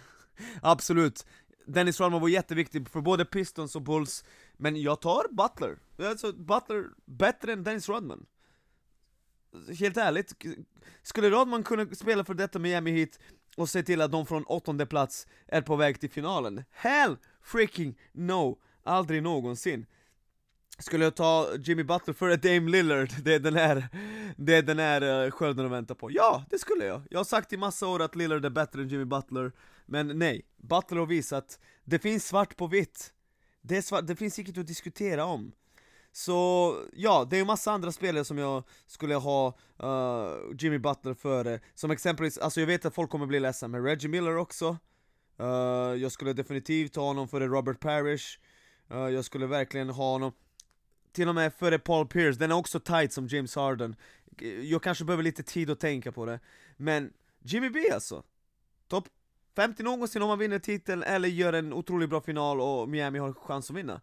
absolut. 0.63 1.27
Dennis 1.67 2.01
Rodman 2.01 2.21
var 2.21 2.29
jätteviktig 2.29 2.89
för 2.89 3.01
både 3.01 3.25
Pistons 3.25 3.77
och 3.77 3.83
Bulls 3.83 4.25
Men 4.57 4.83
jag 4.83 5.01
tar 5.01 5.27
Butler, 5.31 5.79
alltså 6.09 6.33
Butler 6.33 6.85
bättre 7.05 7.53
än 7.53 7.65
Dennis 7.65 7.89
Rodman. 7.89 8.27
Helt 9.79 9.97
ärligt, 9.97 10.33
skulle 11.03 11.31
Rodman 11.31 11.63
kunna 11.63 11.87
spela 11.87 12.25
för 12.25 12.35
detta 12.35 12.59
Miami 12.59 12.91
Heat 12.91 13.19
och 13.57 13.69
se 13.69 13.83
till 13.83 14.01
att 14.01 14.13
de 14.13 14.27
från 14.27 14.45
åttonde 14.45 14.87
plats 14.87 15.27
är 15.47 15.63
på 15.63 15.77
väg 15.77 16.01
till 16.01 16.11
finalen? 16.11 16.65
Hell 16.71 17.17
freaking 17.43 17.99
no! 18.13 18.59
Aldrig 18.83 19.23
någonsin 19.23 19.87
skulle 20.83 21.05
jag 21.05 21.15
ta 21.15 21.49
Jimmy 21.59 21.83
Butler 21.83 22.15
före 22.15 22.37
Dame 22.37 22.71
Lillard? 22.71 23.11
Det 23.23 23.35
är 23.35 23.39
den 23.39 23.55
här, 23.55 23.89
det 24.37 24.55
är 24.55 24.63
den 24.63 24.79
här 24.79 25.25
eh, 25.25 25.31
skölden 25.31 25.67
att 25.67 25.73
vänta 25.73 25.95
på 25.95 26.11
Ja, 26.11 26.45
det 26.51 26.59
skulle 26.59 26.85
jag! 26.85 27.03
Jag 27.11 27.19
har 27.19 27.25
sagt 27.25 27.53
i 27.53 27.57
massa 27.57 27.87
år 27.87 28.03
att 28.03 28.17
Lillard 28.17 28.45
är 28.45 28.51
bättre 28.51 28.83
än 28.83 28.89
Jimmy 28.89 29.05
Butler 29.05 29.53
Men 29.87 30.19
nej, 30.19 30.43
Butler 30.57 30.99
har 30.99 31.07
visat 31.07 31.59
Det 31.85 31.99
finns 31.99 32.29
svart 32.29 32.57
på 32.57 32.67
vitt 32.67 33.13
Det, 33.63 33.83
svart, 33.83 34.07
det 34.07 34.17
finns 34.17 34.39
inget 34.39 34.59
att 34.59 34.67
diskutera 34.67 35.25
om 35.25 35.53
så 36.13 36.77
ja, 36.93 37.27
det 37.31 37.37
är 37.37 37.39
ju 37.39 37.45
massa 37.45 37.73
andra 37.73 37.93
spelare 37.93 38.25
som 38.25 38.39
jag 38.39 38.63
skulle 38.87 39.15
ha 39.15 39.59
uh, 39.83 40.57
Jimmy 40.59 40.79
Butler 40.79 41.15
före. 41.15 41.61
Som 41.75 41.91
exempelvis, 41.91 42.39
alltså 42.39 42.61
jag 42.61 42.67
vet 42.67 42.85
att 42.85 42.95
folk 42.95 43.11
kommer 43.11 43.27
bli 43.27 43.41
ledsna, 43.41 43.69
men 43.69 43.85
Reggie 43.85 44.09
Miller 44.09 44.37
också. 44.37 44.77
Uh, 45.41 45.47
Jag 45.97 46.13
skulle 46.13 46.33
definitivt 46.33 46.97
ha 46.97 47.03
honom 47.05 47.29
före 47.29 47.47
Robert 47.47 47.81
Parrish. 47.81 48.39
Uh, 48.93 49.09
Jag 49.09 49.25
skulle 49.25 49.47
verkligen 49.47 49.91
ha 49.91 50.13
honom 50.13 50.33
till 51.13 51.29
och 51.29 51.35
med 51.35 51.55
före 51.55 51.79
Paul 51.79 52.07
Pierce, 52.07 52.39
den 52.39 52.51
är 52.51 52.57
också 52.57 52.81
tight 52.81 53.13
som 53.13 53.27
James 53.27 53.55
Harden. 53.55 53.97
Jag 54.63 54.83
kanske 54.83 55.05
behöver 55.05 55.23
lite 55.23 55.43
tid 55.43 55.71
att 55.71 55.81
tänka 55.81 56.13
på 56.13 56.27
det. 56.27 56.41
Men 56.77 57.13
Jimmy 57.43 57.71
B 57.71 57.81
alltså. 57.93 58.23
Topp 58.89 59.09
50 59.57 59.83
någonsin 59.83 60.23
om 60.23 60.29
man 60.29 60.39
vinner 60.39 60.59
titeln 60.59 61.03
eller 61.03 61.29
gör 61.29 61.53
en 61.53 61.73
otroligt 61.73 62.11
bra 62.11 62.21
final 62.21 62.61
och 62.61 62.89
Miami 62.89 63.19
har 63.19 63.33
chans 63.33 63.71
att 63.71 63.77
vinna. 63.77 64.01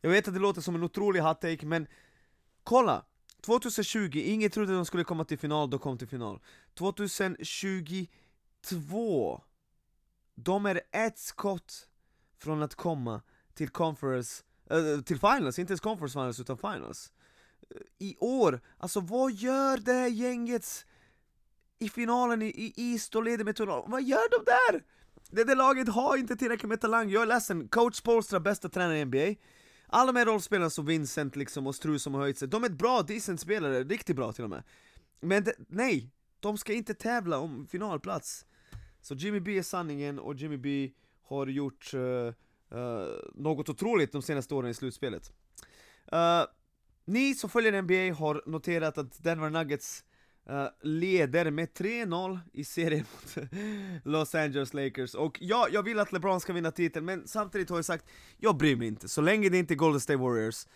Jag 0.00 0.10
vet 0.10 0.28
att 0.28 0.34
det 0.34 0.40
låter 0.40 0.60
som 0.60 0.74
en 0.74 0.82
otrolig 0.82 1.20
hot 1.20 1.40
take 1.40 1.66
men 1.66 1.86
Kolla! 2.62 3.04
2020, 3.40 4.10
ingen 4.14 4.50
trodde 4.50 4.74
de 4.74 4.86
skulle 4.86 5.04
komma 5.04 5.24
till 5.24 5.38
final, 5.38 5.70
de 5.70 5.80
kom 5.80 5.98
till 5.98 6.08
final. 6.08 6.40
2022 6.78 9.42
De 10.34 10.66
är 10.66 10.80
ett 10.92 11.18
skott 11.18 11.88
från 12.38 12.62
att 12.62 12.74
komma 12.74 13.22
till 13.54 13.68
conference, 13.68 14.44
äh, 14.70 15.00
till 15.00 15.18
finals, 15.18 15.58
inte 15.58 15.70
ens 15.70 15.80
conference 15.80 16.12
finals 16.12 16.40
utan 16.40 16.58
finals. 16.58 17.12
I 17.98 18.16
år, 18.18 18.60
alltså 18.78 19.00
vad 19.00 19.32
gör 19.32 19.76
det 19.76 19.92
här 19.92 20.08
gänget 20.08 20.86
i 21.78 21.88
finalen 21.88 22.42
i, 22.42 22.72
East 22.76 23.16
och 23.16 23.22
leder 23.22 23.44
med 23.44 23.56
total, 23.56 23.84
vad 23.86 24.02
gör 24.02 24.30
de 24.30 24.44
där? 24.44 24.84
Det 25.30 25.44
där 25.44 25.56
laget 25.56 25.88
har 25.88 26.16
inte 26.16 26.36
tillräckligt 26.36 26.68
med 26.68 26.80
talang, 26.80 27.10
jag 27.10 27.22
är 27.22 27.26
ledsen, 27.26 27.68
coach 27.68 28.00
Polstra, 28.00 28.40
bästa 28.40 28.68
tränare 28.68 28.98
i 28.98 29.04
NBA 29.04 29.34
alla 29.92 30.12
de 30.12 30.18
här 30.18 30.26
rollspelarna 30.26 30.70
som 30.70 30.86
Vincent 30.86 31.36
liksom 31.36 31.66
och 31.66 31.74
Struz 31.74 32.02
som 32.02 32.14
har 32.14 32.20
höjt 32.20 32.38
sig, 32.38 32.48
de 32.48 32.64
är 32.64 32.68
ett 32.68 32.78
bra, 32.78 33.02
decent 33.02 33.40
spelare, 33.40 33.84
riktigt 33.84 34.16
bra 34.16 34.32
till 34.32 34.44
och 34.44 34.50
med. 34.50 34.62
Men 35.20 35.44
de, 35.44 35.52
nej, 35.68 36.10
de 36.40 36.58
ska 36.58 36.72
inte 36.72 36.94
tävla 36.94 37.38
om 37.38 37.66
finalplats. 37.66 38.46
Så 39.00 39.14
Jimmy 39.14 39.40
B 39.40 39.58
är 39.58 39.62
sanningen 39.62 40.18
och 40.18 40.34
Jimmy 40.34 40.56
B 40.56 40.90
har 41.22 41.46
gjort 41.46 41.94
uh, 41.94 42.00
uh, 42.00 42.34
något 43.34 43.68
otroligt 43.68 44.12
de 44.12 44.22
senaste 44.22 44.54
åren 44.54 44.70
i 44.70 44.74
slutspelet. 44.74 45.32
Uh, 46.12 46.44
Ni 47.04 47.34
som 47.34 47.50
följer 47.50 47.82
NBA 47.82 48.18
har 48.18 48.42
noterat 48.46 48.98
att 48.98 49.22
Denver 49.22 49.50
Nuggets 49.50 50.04
Uh, 50.50 50.68
leder 50.80 51.50
med 51.50 51.68
3-0 51.68 52.38
i 52.52 52.64
serien 52.64 53.04
mot 53.12 53.48
Los 54.04 54.34
Angeles 54.34 54.74
Lakers, 54.74 55.14
och 55.14 55.38
ja, 55.40 55.68
jag 55.70 55.82
vill 55.82 55.98
att 55.98 56.12
LeBron 56.12 56.40
ska 56.40 56.52
vinna 56.52 56.70
titeln, 56.70 57.06
men 57.06 57.28
samtidigt 57.28 57.70
har 57.70 57.78
jag 57.78 57.84
sagt, 57.84 58.04
jag 58.38 58.56
bryr 58.56 58.76
mig 58.76 58.88
inte, 58.88 59.08
så 59.08 59.20
länge 59.20 59.48
det 59.48 59.58
inte 59.58 59.74
är 59.74 59.76
Golden 59.76 60.00
State 60.00 60.16
Warriors, 60.16 60.66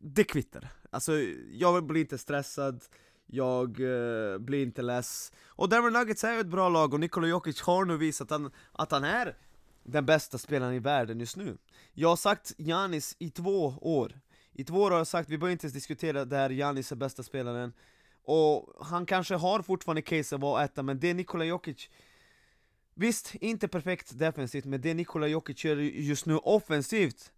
det 0.00 0.24
kvittar. 0.24 0.68
Alltså, 0.90 1.12
jag 1.52 1.86
blir 1.86 2.00
inte 2.00 2.18
stressad, 2.18 2.84
jag 3.26 3.80
uh, 3.80 4.38
blir 4.38 4.62
inte 4.62 4.82
less, 4.82 5.32
och 5.46 5.68
Denver 5.68 5.90
Nuggets 5.90 6.24
är 6.24 6.32
ju 6.32 6.40
ett 6.40 6.46
bra 6.46 6.68
lag, 6.68 6.94
och 6.94 7.00
Nikola 7.00 7.26
Jokic 7.26 7.60
har 7.60 7.84
nu 7.84 7.96
visat 7.96 8.32
att 8.32 8.40
han, 8.40 8.50
att 8.72 8.90
han 8.90 9.04
är 9.04 9.36
den 9.84 10.06
bästa 10.06 10.38
spelaren 10.38 10.74
i 10.74 10.78
världen 10.78 11.20
just 11.20 11.36
nu. 11.36 11.56
Jag 11.92 12.08
har 12.08 12.16
sagt 12.16 12.54
Janis 12.58 13.16
i 13.18 13.30
två 13.30 13.74
år, 13.80 14.20
i 14.52 14.64
två 14.64 14.82
år 14.82 14.90
har 14.90 14.98
jag 14.98 15.06
sagt, 15.06 15.30
vi 15.30 15.38
behöver 15.38 15.52
inte 15.52 15.64
ens 15.64 15.74
diskutera 15.74 16.24
där 16.24 16.50
Janis 16.50 16.92
är 16.92 16.96
bästa 16.96 17.22
spelaren, 17.22 17.72
och 18.26 18.86
han 18.86 19.06
kanske 19.06 19.34
har 19.34 19.62
fortfarande 19.62 20.02
case 20.02 20.34
att 20.34 20.40
vara 20.40 20.64
etta, 20.64 20.82
men 20.82 21.00
det 21.00 21.14
Nikola 21.14 21.44
Jokic. 21.44 21.90
Visst, 22.94 23.34
inte 23.34 23.68
perfekt 23.68 24.18
defensivt, 24.18 24.64
men 24.64 24.80
det 24.80 24.94
Nikola 24.94 25.26
Jokic 25.26 25.64
gör 25.64 25.76
just 25.76 26.26
nu 26.26 26.36
offensivt 26.36 27.32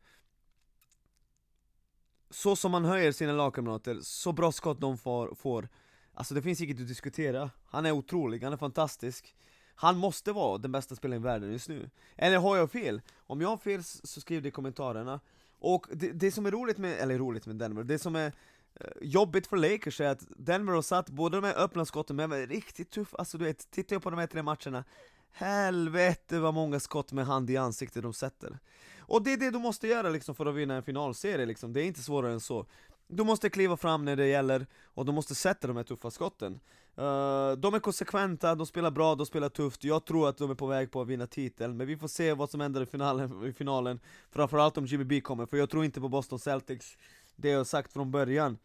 Så 2.30 2.56
som 2.56 2.74
han 2.74 2.84
höjer 2.84 3.12
sina 3.12 3.32
lagkamrater, 3.32 3.98
så 4.02 4.32
bra 4.32 4.52
skott 4.52 4.80
de 4.80 4.98
får, 4.98 5.34
får. 5.34 5.68
Alltså 6.14 6.34
det 6.34 6.42
finns 6.42 6.60
inget 6.60 6.80
att 6.80 6.88
diskutera, 6.88 7.50
han 7.66 7.86
är 7.86 7.92
otrolig, 7.92 8.42
han 8.42 8.52
är 8.52 8.56
fantastisk. 8.56 9.34
Han 9.74 9.98
måste 9.98 10.32
vara 10.32 10.58
den 10.58 10.72
bästa 10.72 10.96
spelaren 10.96 11.22
i 11.22 11.24
världen 11.24 11.52
just 11.52 11.68
nu. 11.68 11.90
Eller 12.16 12.38
har 12.38 12.56
jag 12.56 12.70
fel? 12.70 13.02
Om 13.16 13.40
jag 13.40 13.48
har 13.48 13.56
fel 13.56 13.84
så 13.84 14.20
skriv 14.20 14.42
det 14.42 14.48
i 14.48 14.52
kommentarerna. 14.52 15.20
Och 15.58 15.86
det, 15.92 16.12
det 16.12 16.32
som 16.32 16.46
är 16.46 16.50
roligt 16.50 16.78
med, 16.78 16.92
eller 16.98 17.18
roligt 17.18 17.46
med 17.46 17.56
Denver, 17.56 17.84
det 17.84 17.98
som 17.98 18.16
är 18.16 18.32
Eh, 18.80 18.86
jobbigt 19.00 19.46
för 19.46 19.56
Lakers 19.56 20.00
är 20.00 20.08
att 20.08 20.22
Denver 20.36 20.72
har 20.72 20.82
satt 20.82 21.10
båda 21.10 21.40
de 21.40 21.46
här 21.46 21.58
öppna 21.58 21.84
skotten, 21.84 22.16
men 22.16 22.30
var 22.30 22.36
riktigt 22.36 22.90
tuff, 22.90 23.14
alltså 23.18 23.38
du 23.38 23.44
vet, 23.44 23.70
tittar 23.70 23.96
jag 23.96 24.02
på 24.02 24.10
de 24.10 24.18
här 24.18 24.26
tre 24.26 24.42
matcherna 24.42 24.84
Helvete 25.32 26.38
vad 26.38 26.54
många 26.54 26.80
skott 26.80 27.12
med 27.12 27.26
hand 27.26 27.50
i 27.50 27.56
ansiktet 27.56 28.02
de 28.02 28.12
sätter. 28.12 28.58
Och 28.98 29.22
det 29.22 29.32
är 29.32 29.36
det 29.36 29.50
du 29.50 29.58
måste 29.58 29.88
göra 29.88 30.08
liksom 30.08 30.34
för 30.34 30.46
att 30.46 30.54
vinna 30.54 30.74
en 30.74 30.82
finalserie 30.82 31.46
liksom, 31.46 31.72
det 31.72 31.82
är 31.82 31.84
inte 31.84 32.02
svårare 32.02 32.32
än 32.32 32.40
så. 32.40 32.66
Du 33.06 33.24
måste 33.24 33.50
kliva 33.50 33.76
fram 33.76 34.04
när 34.04 34.16
det 34.16 34.26
gäller, 34.26 34.66
och 34.94 35.06
du 35.06 35.12
måste 35.12 35.34
sätta 35.34 35.66
de 35.66 35.76
här 35.76 35.84
tuffa 35.84 36.10
skotten. 36.10 36.60
Uh, 36.98 37.52
De 37.52 37.74
är 37.74 37.78
konsekventa, 37.78 38.54
de 38.54 38.66
spelar 38.66 38.90
bra, 38.90 39.14
de 39.14 39.26
spelar 39.26 39.48
tufft, 39.48 39.84
jag 39.84 40.04
tror 40.04 40.28
att 40.28 40.38
de 40.38 40.50
är 40.50 40.54
på 40.54 40.66
väg 40.66 40.90
på 40.90 41.00
att 41.00 41.08
vinna 41.08 41.26
titeln 41.26 41.76
Men 41.76 41.86
vi 41.86 41.96
får 41.96 42.08
se 42.08 42.34
vad 42.34 42.50
som 42.50 42.60
händer 42.60 42.82
i 42.82 42.86
finalen, 42.86 43.44
i 43.46 43.52
finalen. 43.52 44.00
Framförallt 44.30 44.78
om 44.78 44.86
Jimmy 44.86 45.04
B 45.04 45.20
kommer, 45.20 45.46
för 45.46 45.56
jag 45.56 45.70
tror 45.70 45.84
inte 45.84 46.00
på 46.00 46.08
Boston 46.08 46.38
Celtics 46.38 46.96
det 47.38 47.48
jag 47.48 47.66
sagt 47.66 47.92
från 47.92 48.10
början. 48.10 48.58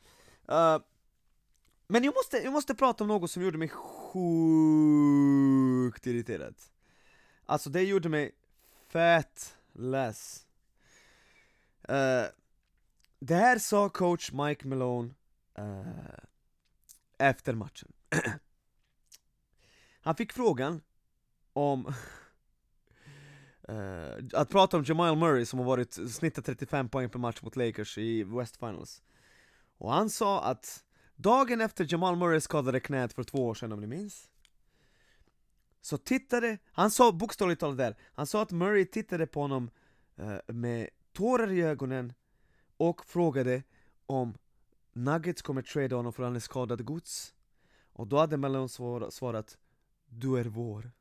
Uh, 0.51 0.77
Men 1.87 2.03
jag 2.03 2.13
måste, 2.15 2.37
jag 2.37 2.53
måste 2.53 2.75
prata 2.75 3.03
om 3.03 3.07
något 3.07 3.31
som 3.31 3.43
gjorde 3.43 3.57
mig 3.57 3.69
sjukt 3.69 4.17
irriterad. 6.07 6.55
Alltså 7.45 7.69
det 7.69 7.83
gjorde 7.83 8.09
mig 8.09 8.31
fett 8.89 9.57
less. 9.73 10.45
Uh, 11.89 12.25
Det 13.19 13.35
här 13.35 13.59
sa 13.59 13.89
coach 13.89 14.31
Mike 14.31 14.67
Malone 14.67 15.09
uh, 15.59 15.85
efter 17.17 17.53
matchen. 17.53 17.91
Han 20.01 20.15
fick 20.15 20.33
frågan 20.33 20.81
om 21.53 21.93
Uh, 23.69 24.25
att 24.33 24.49
prata 24.49 24.77
om 24.77 24.83
Jamal 24.83 25.17
Murray 25.17 25.45
som 25.45 25.59
har 25.59 25.65
varit 25.65 25.93
snittat 25.93 26.45
35 26.45 26.89
poäng 26.89 27.09
per 27.09 27.19
match 27.19 27.41
mot 27.41 27.55
Lakers 27.55 27.97
i 27.97 28.23
West 28.23 28.57
Finals. 28.57 29.01
Och 29.77 29.93
han 29.93 30.09
sa 30.09 30.43
att 30.43 30.83
dagen 31.15 31.61
efter 31.61 31.87
Jamal 31.89 32.15
Murray 32.15 32.41
skadade 32.41 32.79
knät 32.79 33.13
för 33.13 33.23
två 33.23 33.47
år 33.47 33.53
sedan 33.53 33.71
om 33.71 33.81
ni 33.81 33.87
minns. 33.87 34.29
Så 35.81 35.97
tittade, 35.97 36.57
han 36.71 36.91
sa 36.91 37.11
bokstavligt 37.11 37.59
talat 37.59 37.77
där, 37.77 37.95
han 38.13 38.27
sa 38.27 38.41
att 38.41 38.51
Murray 38.51 38.85
tittade 38.85 39.27
på 39.27 39.41
honom 39.41 39.69
uh, 40.19 40.37
med 40.47 40.89
tårar 41.13 41.51
i 41.51 41.61
ögonen 41.61 42.13
och 42.77 43.05
frågade 43.05 43.63
om 44.05 44.37
Nuggets 44.93 45.41
kommer 45.41 45.61
trada 45.61 45.95
honom 45.95 46.13
för 46.13 46.23
han 46.23 46.35
är 46.35 46.39
skadad 46.39 46.85
gods. 46.85 47.33
Och 47.93 48.07
då 48.07 48.17
hade 48.17 48.37
Malone 48.37 48.69
svarat 49.11 49.57
Du 50.07 50.37
är 50.37 50.45
vår. 50.45 50.91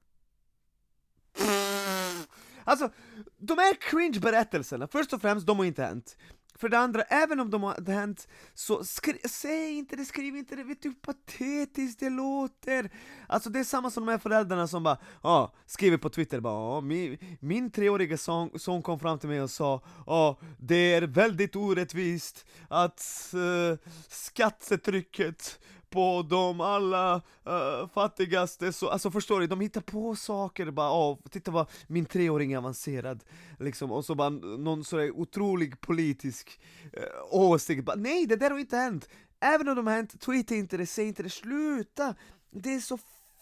Alltså, 2.65 2.91
de 3.39 3.59
här 3.59 3.75
cringe-berättelserna, 3.75 4.89
först 4.93 5.13
och 5.13 5.21
främst, 5.21 5.47
de 5.47 5.59
har 5.59 5.65
inte 5.65 5.83
hänt. 5.83 6.17
För 6.63 6.69
det 6.69 6.79
andra, 6.79 7.03
även 7.03 7.41
om 7.41 7.51
de 7.51 7.63
har 7.63 7.93
hänt, 7.93 8.29
så 8.55 8.85
säg 8.85 9.73
inte 9.73 9.97
det, 9.97 10.05
skriv 10.05 10.37
inte 10.37 10.57
det, 10.57 10.65
vet 10.65 10.83
du 10.83 10.89
hur 10.89 10.97
patetiskt 10.97 12.01
det 12.01 12.11
låter? 12.11 12.91
Alltså 13.27 13.51
det 13.51 13.59
är 13.59 13.65
samma 13.65 13.91
som 13.91 14.07
de 14.07 14.13
här 14.13 14.19
föräldrarna 14.19 14.69
som 14.69 14.83
bara, 14.83 14.99
ja, 15.23 15.31
ah, 15.31 15.55
skriver 15.67 15.97
på 15.97 16.09
twitter 16.09 16.41
bara, 16.41 16.55
ah, 16.55 16.81
min, 16.81 17.19
min 17.41 17.71
treåriga 17.71 18.19
son, 18.19 18.51
son 18.59 18.83
kom 18.83 18.99
fram 18.99 19.19
till 19.19 19.29
mig 19.29 19.43
och 19.43 19.51
sa, 19.51 19.83
ja, 20.07 20.13
ah, 20.13 20.39
det 20.59 20.95
är 20.95 21.03
väldigt 21.03 21.57
orättvist 21.57 22.47
att 22.69 23.33
uh, 23.35 23.79
skattetrycket 24.09 25.61
på 25.93 26.27
de 26.31 26.61
alla 26.61 27.17
uh, 27.17 27.89
fattigaste, 27.95 28.73
så, 28.73 28.89
alltså 28.89 29.11
förstår 29.11 29.41
du, 29.41 29.47
de 29.47 29.61
hittar 29.61 29.81
på 29.81 30.17
saker 30.17 30.71
bara 30.71 30.93
oh, 30.93 31.19
titta 31.31 31.51
vad 31.51 31.67
min 31.87 32.05
treåring 32.05 32.53
är 32.53 32.59
avancerad, 32.59 33.25
liksom, 33.59 33.93
och 33.93 34.05
så 34.05 34.15
bara 34.15 34.29
någon 34.29 34.85
sådär 34.85 35.11
otrolig 35.11 35.81
politisk 35.81 36.61
uh, 36.97 37.03
åsikt, 37.31 37.85
bara, 37.85 37.97
nej 37.97 38.27
det 38.27 38.37
där 38.37 38.51
har 38.51 38.59
inte 38.59 38.77
hänt! 38.77 39.09
Även 39.41 39.69
om 39.69 39.77
de 39.77 39.87
har 39.87 39.95
hänt, 39.95 40.21
tweeta 40.21 40.55
inte 40.55 40.77
det, 40.77 40.87
säg 40.87 41.09
inte 41.09 41.23
det, 41.23 41.31
sluta! 41.31 42.15
Det 42.51 42.75
är 42.75 42.81
så 42.81 42.99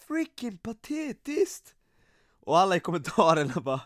freaking 0.07 0.57
patetiskt! 0.57 1.75
Och 2.45 2.59
alla 2.59 2.75
i 2.75 2.79
kommentarerna 2.79 3.61
bara 3.61 3.81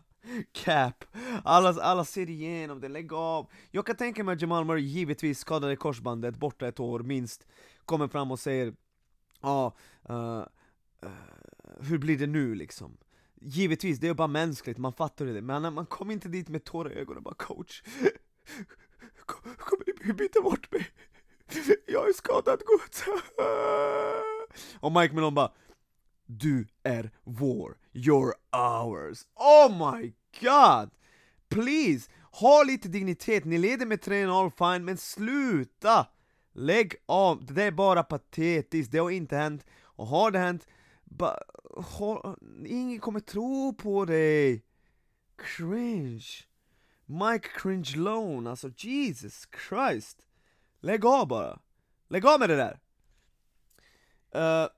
Cap, 0.51 1.05
alla, 1.43 1.69
alla 1.69 2.05
ser 2.05 2.29
igenom 2.29 2.79
det, 2.79 2.87
lägg 2.87 3.13
av! 3.13 3.47
Jag 3.71 3.85
kan 3.85 3.95
tänka 3.95 4.23
mig 4.23 4.35
att 4.35 4.41
Jamal 4.41 4.65
Murray 4.65 4.83
givetvis 4.83 5.39
skadade 5.39 5.75
korsbandet, 5.75 6.37
borta 6.37 6.67
ett 6.67 6.79
år 6.79 6.99
minst 6.99 7.47
kommer 7.85 8.07
fram 8.07 8.31
och 8.31 8.39
säger 8.39 8.73
Ja, 9.41 9.75
uh, 10.09 10.43
uh, 11.03 11.09
hur 11.79 11.97
blir 11.97 12.17
det 12.17 12.27
nu 12.27 12.55
liksom? 12.55 12.97
Givetvis, 13.41 13.99
det 13.99 14.07
är 14.07 14.13
bara 14.13 14.27
mänskligt, 14.27 14.77
man 14.77 14.93
fattar 14.93 15.25
det, 15.25 15.41
men 15.41 15.73
man 15.73 15.85
kommer 15.85 16.13
inte 16.13 16.29
dit 16.29 16.49
med 16.49 16.63
tårar 16.63 16.91
i 16.91 16.95
ögonen 16.95 17.23
bara 17.23 17.35
'coach' 17.35 17.83
Kommer 19.25 20.05
ni 20.05 20.13
byta 20.13 20.41
bort 20.41 20.71
mig? 20.71 20.87
Jag 21.85 22.09
är 22.09 22.13
skadad 22.13 22.59
gods 22.65 23.03
Och 24.79 24.91
Mike 24.91 25.15
Malone 25.15 25.35
bara 25.35 25.51
Du 26.25 26.67
är 26.83 27.11
vår, 27.23 27.77
you're 27.93 28.33
ours 28.51 29.25
Oh 29.35 29.91
my 29.91 30.13
god! 30.41 30.91
Please, 31.49 32.09
ha 32.31 32.63
lite 32.63 32.87
dignitet, 32.87 33.45
ni 33.45 33.57
leder 33.57 33.85
med 33.85 33.99
3-0 33.99 34.73
fine, 34.73 34.85
men 34.85 34.97
sluta! 34.97 36.07
Lägg 36.57 36.95
av, 37.05 37.45
det 37.45 37.53
där 37.53 37.67
är 37.67 37.71
bara 37.71 38.03
patetiskt, 38.03 38.91
det 38.91 38.97
har 38.97 39.09
inte 39.09 39.35
hänt, 39.35 39.65
och 39.81 40.07
har 40.07 40.31
det 40.31 40.39
hänt, 40.39 40.67
ba, 41.03 41.37
ha, 41.99 42.37
ingen 42.65 42.99
kommer 42.99 43.19
tro 43.19 43.73
på 43.73 44.05
dig! 44.05 44.65
Cringe! 45.37 46.25
Mike 47.05 47.47
Cringe 47.55 47.93
Lone, 47.95 48.49
alltså 48.49 48.69
Jesus 48.77 49.47
Christ! 49.67 50.25
Lägg 50.79 51.05
av 51.05 51.27
bara! 51.27 51.59
Lägg 52.07 52.25
av 52.25 52.39
med 52.39 52.49
det 52.49 52.55
där! 52.55 52.79
Uh, 54.35 54.69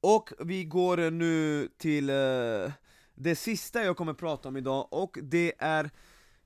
och 0.00 0.32
vi 0.38 0.64
går 0.64 1.10
nu 1.10 1.68
till 1.78 2.10
uh, 2.10 2.72
det 3.14 3.36
sista 3.36 3.84
jag 3.84 3.96
kommer 3.96 4.14
prata 4.14 4.48
om 4.48 4.56
idag, 4.56 4.88
och 4.90 5.18
det 5.22 5.52
är 5.58 5.90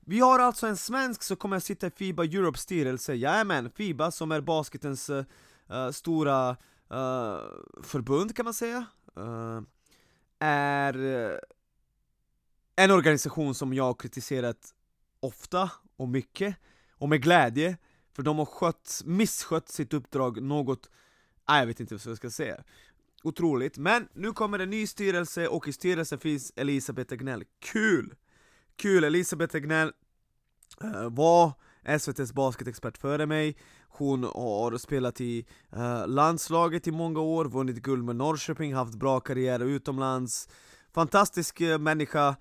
vi 0.05 0.19
har 0.19 0.39
alltså 0.39 0.67
en 0.67 0.77
svensk 0.77 1.23
som 1.23 1.37
kommer 1.37 1.57
att 1.57 1.63
sitta 1.63 1.87
i 1.87 1.91
Fiba 1.91 2.23
Europes 2.23 2.61
styrelse, 2.61 3.15
jajamän, 3.15 3.69
Fiba 3.69 4.11
som 4.11 4.31
är 4.31 4.41
basketens 4.41 5.09
uh, 5.09 5.23
stora 5.91 6.49
uh, 6.49 6.57
förbund 7.83 8.35
kan 8.35 8.45
man 8.45 8.53
säga, 8.53 8.85
uh, 9.17 9.61
är 10.39 10.95
en 12.75 12.91
organisation 12.91 13.55
som 13.55 13.73
jag 13.73 13.83
har 13.83 13.93
kritiserat 13.93 14.73
ofta 15.19 15.71
och 15.97 16.07
mycket, 16.07 16.55
och 16.91 17.09
med 17.09 17.21
glädje, 17.21 17.77
för 18.15 18.23
de 18.23 18.37
har 18.37 18.45
skött, 18.45 19.01
misskött 19.05 19.69
sitt 19.69 19.93
uppdrag 19.93 20.41
något, 20.41 20.89
nej 21.47 21.59
jag 21.59 21.67
vet 21.67 21.79
inte 21.79 21.95
vad 21.95 22.05
jag 22.05 22.17
ska 22.17 22.29
säga 22.29 22.63
Otroligt, 23.23 23.77
men 23.77 24.07
nu 24.13 24.31
kommer 24.31 24.59
en 24.59 24.69
ny 24.69 24.87
styrelse 24.87 25.47
och 25.47 25.67
i 25.67 25.73
styrelsen 25.73 26.19
finns 26.19 26.53
Elisabeth 26.55 27.09
Tegnell. 27.09 27.43
kul! 27.59 28.15
Kul, 28.77 29.03
Elisabeth 29.03 29.55
Egnell 29.55 29.91
uh, 30.83 30.95
eh, 30.95 31.09
var 31.09 31.53
SVT's 31.83 32.33
basketexpert 32.33 32.97
före 32.97 33.25
mig. 33.25 33.57
Hon 33.89 34.23
har 34.23 34.77
spelat 34.77 35.21
i 35.21 35.45
uh, 35.77 36.07
landslaget 36.07 36.87
i 36.87 36.91
många 36.91 37.19
år, 37.19 37.45
vunnit 37.45 37.81
guld 37.81 38.03
med 38.03 38.15
Norrköping, 38.15 38.73
haft 38.73 38.95
bra 38.95 39.19
karriär 39.19 39.59
utomlands. 39.59 40.49
Fantastisk 40.93 41.61
uh, 41.61 41.77
människa. 41.77 42.35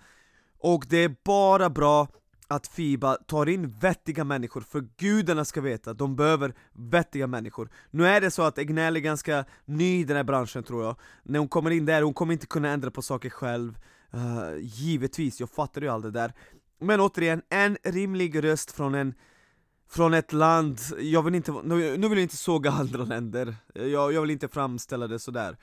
Och 0.59 0.85
det 0.88 1.05
är 1.05 1.16
bara 1.25 1.70
bra 1.70 2.09
att 2.49 2.66
Fiba 2.66 3.14
tar 3.14 3.49
in 3.49 3.70
vettiga 3.70 4.25
människor, 4.25 4.61
för 4.61 4.85
gudarna 4.97 5.44
ska 5.44 5.61
veta, 5.61 5.92
de 5.92 6.16
behöver 6.16 6.55
vettiga 6.73 7.27
människor. 7.27 7.70
Nu 7.90 8.07
är 8.07 8.20
det 8.20 8.31
så 8.31 8.42
att 8.42 8.59
Egnell 8.59 8.97
är 8.97 9.01
ganska 9.01 9.44
ny 9.64 10.01
i 10.01 10.05
den 10.05 10.16
här 10.16 10.25
branschen 10.25 10.62
tror 10.62 10.85
jag. 10.85 10.97
När 11.23 11.38
hon 11.38 11.49
kommer 11.49 11.70
in 11.70 11.87
där, 11.87 12.03
hon 12.03 12.14
kommer 12.14 12.33
inte 12.33 12.47
kunna 12.47 12.68
ändra 12.68 12.90
på 12.90 13.03
saker 13.03 13.31
själv 13.31 13.79
uh, 14.14 14.59
Givetvis, 14.61 15.40
jag 15.40 15.50
fattar 15.50 15.81
ju 15.81 15.88
allt 15.88 16.05
det 16.05 16.11
där. 16.11 16.33
Men 16.81 17.00
återigen, 17.00 17.42
en 17.48 17.77
rimlig 17.83 18.44
röst 18.44 18.70
från 18.70 18.94
en 18.94 19.14
från 19.88 20.14
ett 20.14 20.33
land, 20.33 20.81
jag 20.98 21.22
vill 21.22 21.35
inte, 21.35 21.53
nu, 21.53 21.96
nu 21.96 22.09
vill 22.09 22.18
jag 22.18 22.24
inte 22.24 22.37
såga 22.37 22.70
andra 22.81 23.05
länder, 23.05 23.57
jag, 23.74 24.12
jag 24.12 24.20
vill 24.20 24.31
inte 24.31 24.48
framställa 24.48 25.07
det 25.07 25.18
sådär. 25.18 25.57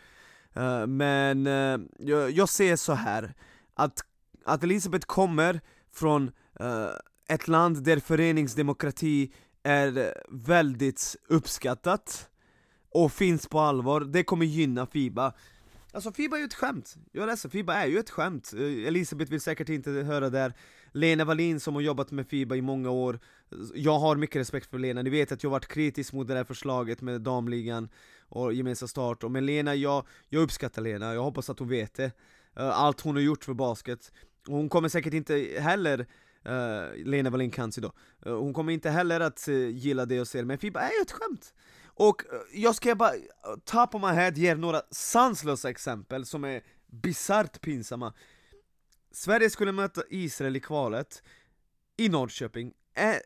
Uh, 0.57 0.87
Men 0.87 1.47
uh, 1.47 1.79
jag, 1.99 2.31
jag 2.31 2.49
ser 2.49 2.75
så 2.75 2.93
här 2.93 3.33
att, 3.73 3.99
att 4.45 4.63
Elisabeth 4.63 5.05
kommer 5.05 5.61
från 5.93 6.31
uh, 6.61 6.87
ett 7.27 7.47
land 7.47 7.83
där 7.83 7.99
föreningsdemokrati 7.99 9.33
är 9.63 10.13
väldigt 10.29 11.15
uppskattat 11.27 12.29
och 12.89 13.11
finns 13.11 13.47
på 13.47 13.59
allvar, 13.59 14.01
det 14.01 14.23
kommer 14.23 14.45
gynna 14.45 14.85
Fiba. 14.85 15.33
Alltså 15.93 16.11
Fiba 16.11 16.35
är 16.35 16.39
ju 16.39 16.45
ett 16.45 16.53
skämt, 16.53 16.95
jag 17.11 17.23
är 17.23 17.27
ledsen, 17.27 17.51
Fiba 17.51 17.73
är 17.73 17.87
ju 17.87 17.99
ett 17.99 18.09
skämt. 18.09 18.53
Eh, 18.53 18.87
Elisabeth 18.87 19.31
vill 19.31 19.41
säkert 19.41 19.69
inte 19.69 19.91
höra 19.91 20.29
där. 20.29 20.53
Lena 20.91 21.25
Wallin 21.25 21.59
som 21.59 21.75
har 21.75 21.81
jobbat 21.81 22.11
med 22.11 22.27
Fiba 22.27 22.55
i 22.55 22.61
många 22.61 22.89
år 22.89 23.19
Jag 23.73 23.99
har 23.99 24.15
mycket 24.15 24.35
respekt 24.35 24.69
för 24.69 24.79
Lena, 24.79 25.01
ni 25.01 25.09
vet 25.09 25.31
att 25.31 25.43
jag 25.43 25.49
har 25.49 25.55
varit 25.55 25.67
kritisk 25.67 26.13
mot 26.13 26.27
det 26.27 26.33
där 26.33 26.43
förslaget 26.43 27.01
med 27.01 27.21
damligan 27.21 27.89
och 28.29 28.53
gemensam 28.53 28.87
start, 28.87 29.23
och 29.23 29.31
med 29.31 29.43
Lena, 29.43 29.75
jag, 29.75 30.07
jag 30.29 30.43
uppskattar 30.43 30.81
Lena, 30.81 31.13
jag 31.13 31.23
hoppas 31.23 31.49
att 31.49 31.59
hon 31.59 31.69
vet 31.69 31.93
det. 31.93 32.11
Eh, 32.55 32.69
allt 32.79 33.01
hon 33.01 33.15
har 33.15 33.21
gjort 33.21 33.43
för 33.43 33.53
basket, 33.53 34.11
och 34.47 34.53
hon 34.53 34.69
kommer 34.69 34.89
säkert 34.89 35.13
inte 35.13 35.35
heller 35.59 35.99
uh, 35.99 37.05
Lena 37.05 37.29
Wallin 37.29 37.51
Kansi 37.51 37.81
då, 37.81 37.93
uh, 38.25 38.39
hon 38.39 38.53
kommer 38.53 38.73
inte 38.73 38.89
heller 38.89 39.19
att 39.19 39.45
uh, 39.49 39.69
gilla 39.69 40.05
det 40.05 40.15
jag 40.15 40.27
ser, 40.27 40.43
men 40.43 40.57
Fiba 40.57 40.79
är 40.79 40.91
ju 40.91 41.01
ett 41.01 41.11
skämt! 41.11 41.53
Och 41.95 42.23
eh, 42.33 42.61
jag 42.61 42.75
ska 42.75 42.95
bara, 42.95 43.15
eh, 43.15 43.21
top 43.65 43.95
of 43.95 44.01
my 44.01 44.07
head, 44.07 44.31
ge 44.31 44.55
några 44.55 44.81
sanslösa 44.91 45.69
exempel 45.69 46.25
som 46.25 46.43
är 46.43 46.61
bisarrt 46.87 47.61
pinsamma 47.61 48.13
Sverige 49.13 49.49
skulle 49.49 49.71
möta 49.71 50.01
Israel 50.09 50.55
i 50.55 50.59
kvalet 50.59 51.23
i 51.97 52.09
Norrköping 52.09 52.73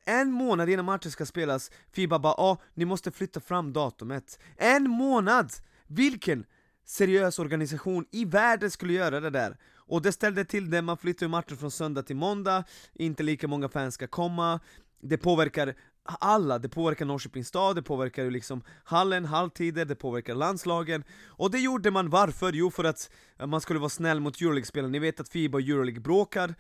en 0.06 0.32
månad 0.32 0.69
innan 0.69 0.86
matchen 0.86 1.12
ska 1.12 1.25
spelas, 1.25 1.71
Fiba 1.91 2.19
bara 2.19 2.34
ah, 2.34 2.58
ni 2.73 2.86
måste 2.86 3.12
flytta 3.12 3.39
fram 3.39 3.73
datumet 3.73 4.39
En 4.58 4.89
månad! 4.89 5.51
Vilken 5.88 6.45
seriös 6.86 7.39
organisation 7.39 8.06
i 8.12 8.25
världen 8.25 8.71
skulle 8.71 8.93
göra 8.93 9.19
det 9.19 9.30
där? 9.30 9.58
Och 9.75 10.01
det 10.01 10.12
ställde 10.12 10.45
till 10.45 10.69
det, 10.69 10.82
man 10.82 10.97
flyttar 10.97 11.25
ju 11.25 11.30
matchen 11.30 11.58
från 11.58 11.71
söndag 11.71 12.04
till 12.04 12.15
måndag, 12.15 12.63
inte 12.93 13.23
lika 13.23 13.47
många 13.47 13.69
fans 13.69 13.93
ska 13.93 14.08
komma 14.08 14.60
Det 15.01 15.17
påverkar 15.17 15.75
alla, 16.05 16.59
det 16.59 16.69
påverkar 16.69 17.05
Norrköpings 17.05 17.47
stad, 17.47 17.75
det 17.75 17.81
påverkar 17.81 18.29
liksom 18.29 18.61
hallen, 18.83 19.25
halvtider, 19.25 19.85
det 19.85 19.95
påverkar 19.95 20.35
landslagen. 20.35 21.03
Och 21.27 21.51
det 21.51 21.59
gjorde 21.59 21.91
man 21.91 22.09
varför? 22.09 22.53
Jo 22.53 22.71
för 22.71 22.83
att 22.83 23.11
eh, 23.39 23.47
man 23.47 23.61
skulle 23.61 23.79
vara 23.79 23.89
snäll 23.89 24.19
mot 24.19 24.41
Euroleague-spelarna, 24.41 24.91
ni 24.91 24.99
vet 24.99 25.19
att 25.19 25.29
Fiba 25.29 25.57
och 25.57 25.61
Euroleague 25.61 26.01
bråkar. 26.01 26.55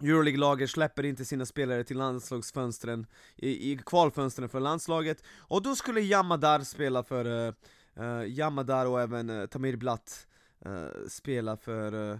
Euroleague-lager 0.00 0.66
släpper 0.66 1.04
inte 1.04 1.24
sina 1.24 1.46
spelare 1.46 1.84
till 1.84 1.96
landslagsfönstren, 1.96 3.06
i, 3.36 3.72
i 3.72 3.78
kvalfönstren 3.86 4.48
för 4.48 4.60
landslaget. 4.60 5.22
Och 5.38 5.62
då 5.62 5.76
skulle 5.76 6.00
Yamadar 6.00 6.60
spela 6.60 7.02
för, 7.02 7.26
uh, 7.26 7.54
uh, 8.00 8.28
Yamadar 8.28 8.86
och 8.86 9.00
även 9.00 9.30
uh, 9.30 9.46
Tamir 9.46 9.76
Blatt 9.76 10.26
uh, 10.66 11.08
spela 11.08 11.56
för 11.56 11.94
uh, 11.94 12.18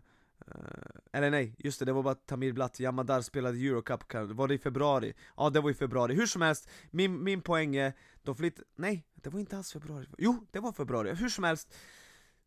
Eh, 0.54 1.18
eller 1.18 1.30
nej, 1.30 1.54
just 1.58 1.78
det, 1.78 1.84
det 1.84 1.92
var 1.92 2.02
bara 2.02 2.14
Tamir 2.14 2.52
Blatt, 2.52 2.80
Yamadar 2.80 3.20
spelade 3.20 3.58
Eurocup, 3.58 4.14
var 4.14 4.48
det 4.48 4.54
i 4.54 4.58
februari? 4.58 5.14
Ja 5.36 5.50
det 5.50 5.60
var 5.60 5.70
i 5.70 5.74
februari, 5.74 6.14
hur 6.14 6.26
som 6.26 6.42
helst, 6.42 6.68
min, 6.90 7.24
min 7.24 7.42
poäng 7.42 7.76
är, 7.76 7.92
de 8.22 8.36
flytt... 8.36 8.60
nej, 8.76 9.06
det 9.14 9.30
var 9.30 9.40
inte 9.40 9.56
alls 9.56 9.72
februari, 9.72 10.06
jo 10.18 10.46
det 10.50 10.60
var 10.60 10.72
februari, 10.72 11.14
hur 11.14 11.28
som 11.28 11.44
helst 11.44 11.74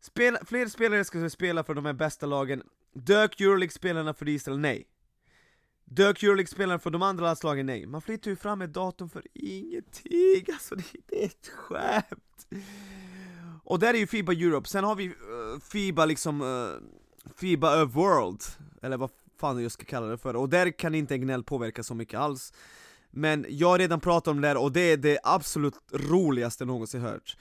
spela, 0.00 0.38
Fler 0.44 0.66
spelare 0.66 1.04
ska 1.04 1.30
spela 1.30 1.64
för 1.64 1.74
de 1.74 1.84
här 1.84 1.92
bästa 1.92 2.26
lagen, 2.26 2.62
dök 2.92 3.40
Euroleague-spelarna 3.40 4.14
för 4.14 4.28
Israel? 4.28 4.58
Nej 4.58 4.88
Dök 5.84 6.22
Euroleague-spelarna 6.22 6.78
för 6.78 6.90
de 6.90 7.02
andra 7.02 7.24
landslagen? 7.24 7.66
Nej, 7.66 7.86
man 7.86 8.02
flyttar 8.02 8.30
ju 8.30 8.36
fram 8.36 8.62
ett 8.62 8.72
datum 8.72 9.08
för 9.08 9.22
ingenting, 9.34 10.44
alltså 10.52 10.74
det 10.74 11.22
är 11.22 11.26
ett 11.26 11.48
skämt! 11.48 12.46
Och 13.64 13.78
där 13.78 13.94
är 13.94 13.98
ju 13.98 14.06
Fiba 14.06 14.32
Europe, 14.32 14.68
sen 14.68 14.84
har 14.84 14.94
vi 14.94 15.04
eh, 15.04 15.10
uh, 15.10 15.60
Fiba 15.60 16.04
liksom, 16.06 16.40
uh, 16.40 16.76
Fiba-a-world, 17.36 18.42
eller 18.82 18.96
vad 18.96 19.10
fan 19.40 19.62
jag 19.62 19.72
ska 19.72 19.84
kalla 19.84 20.06
det 20.06 20.18
för, 20.18 20.36
och 20.36 20.48
där 20.48 20.70
kan 20.78 20.94
inte 20.94 21.18
gnäll 21.18 21.44
påverka 21.44 21.82
så 21.82 21.94
mycket 21.94 22.20
alls. 22.20 22.52
Men 23.10 23.46
jag 23.48 23.68
har 23.68 23.78
redan 23.78 24.00
pratat 24.00 24.28
om 24.28 24.40
det 24.40 24.48
där 24.48 24.56
och 24.56 24.72
det 24.72 24.80
är 24.80 24.96
det 24.96 25.18
absolut 25.22 25.74
roligaste 25.92 26.64
någonsin 26.64 27.00
hört. 27.00 27.36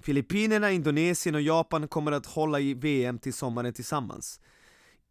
Filippinerna, 0.00 0.70
Indonesien 0.70 1.34
och 1.34 1.40
Japan 1.40 1.88
kommer 1.88 2.12
att 2.12 2.26
hålla 2.26 2.60
i 2.60 2.74
VM 2.74 3.18
till 3.18 3.34
sommaren 3.34 3.72
tillsammans. 3.72 4.40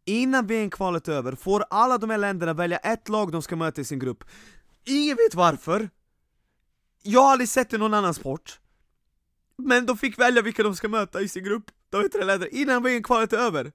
Innan 0.04 0.46
VM-kvalet 0.46 1.08
är 1.08 1.12
över 1.12 1.34
får 1.34 1.64
alla 1.70 1.98
de 1.98 2.10
här 2.10 2.18
länderna 2.18 2.52
välja 2.52 2.78
ett 2.78 3.08
lag 3.08 3.32
de 3.32 3.42
ska 3.42 3.56
möta 3.56 3.80
i 3.80 3.84
sin 3.84 3.98
grupp. 3.98 4.24
Ingen 4.84 5.16
vet 5.16 5.34
varför. 5.34 5.90
Jag 7.02 7.20
har 7.20 7.32
aldrig 7.32 7.48
sett 7.48 7.70
det 7.70 7.76
i 7.76 7.78
någon 7.78 7.94
annan 7.94 8.14
sport. 8.14 8.60
Men 9.56 9.86
de 9.86 9.98
fick 9.98 10.18
välja 10.18 10.42
vilka 10.42 10.62
de 10.62 10.76
ska 10.76 10.88
möta 10.88 11.20
i 11.20 11.28
sin 11.28 11.44
grupp, 11.44 11.64
de 11.90 12.04
är 12.04 12.08
tre 12.08 12.24
länder, 12.24 12.54
innan 12.54 12.82
VM-kvalet 12.82 13.32
är 13.32 13.38
över. 13.38 13.72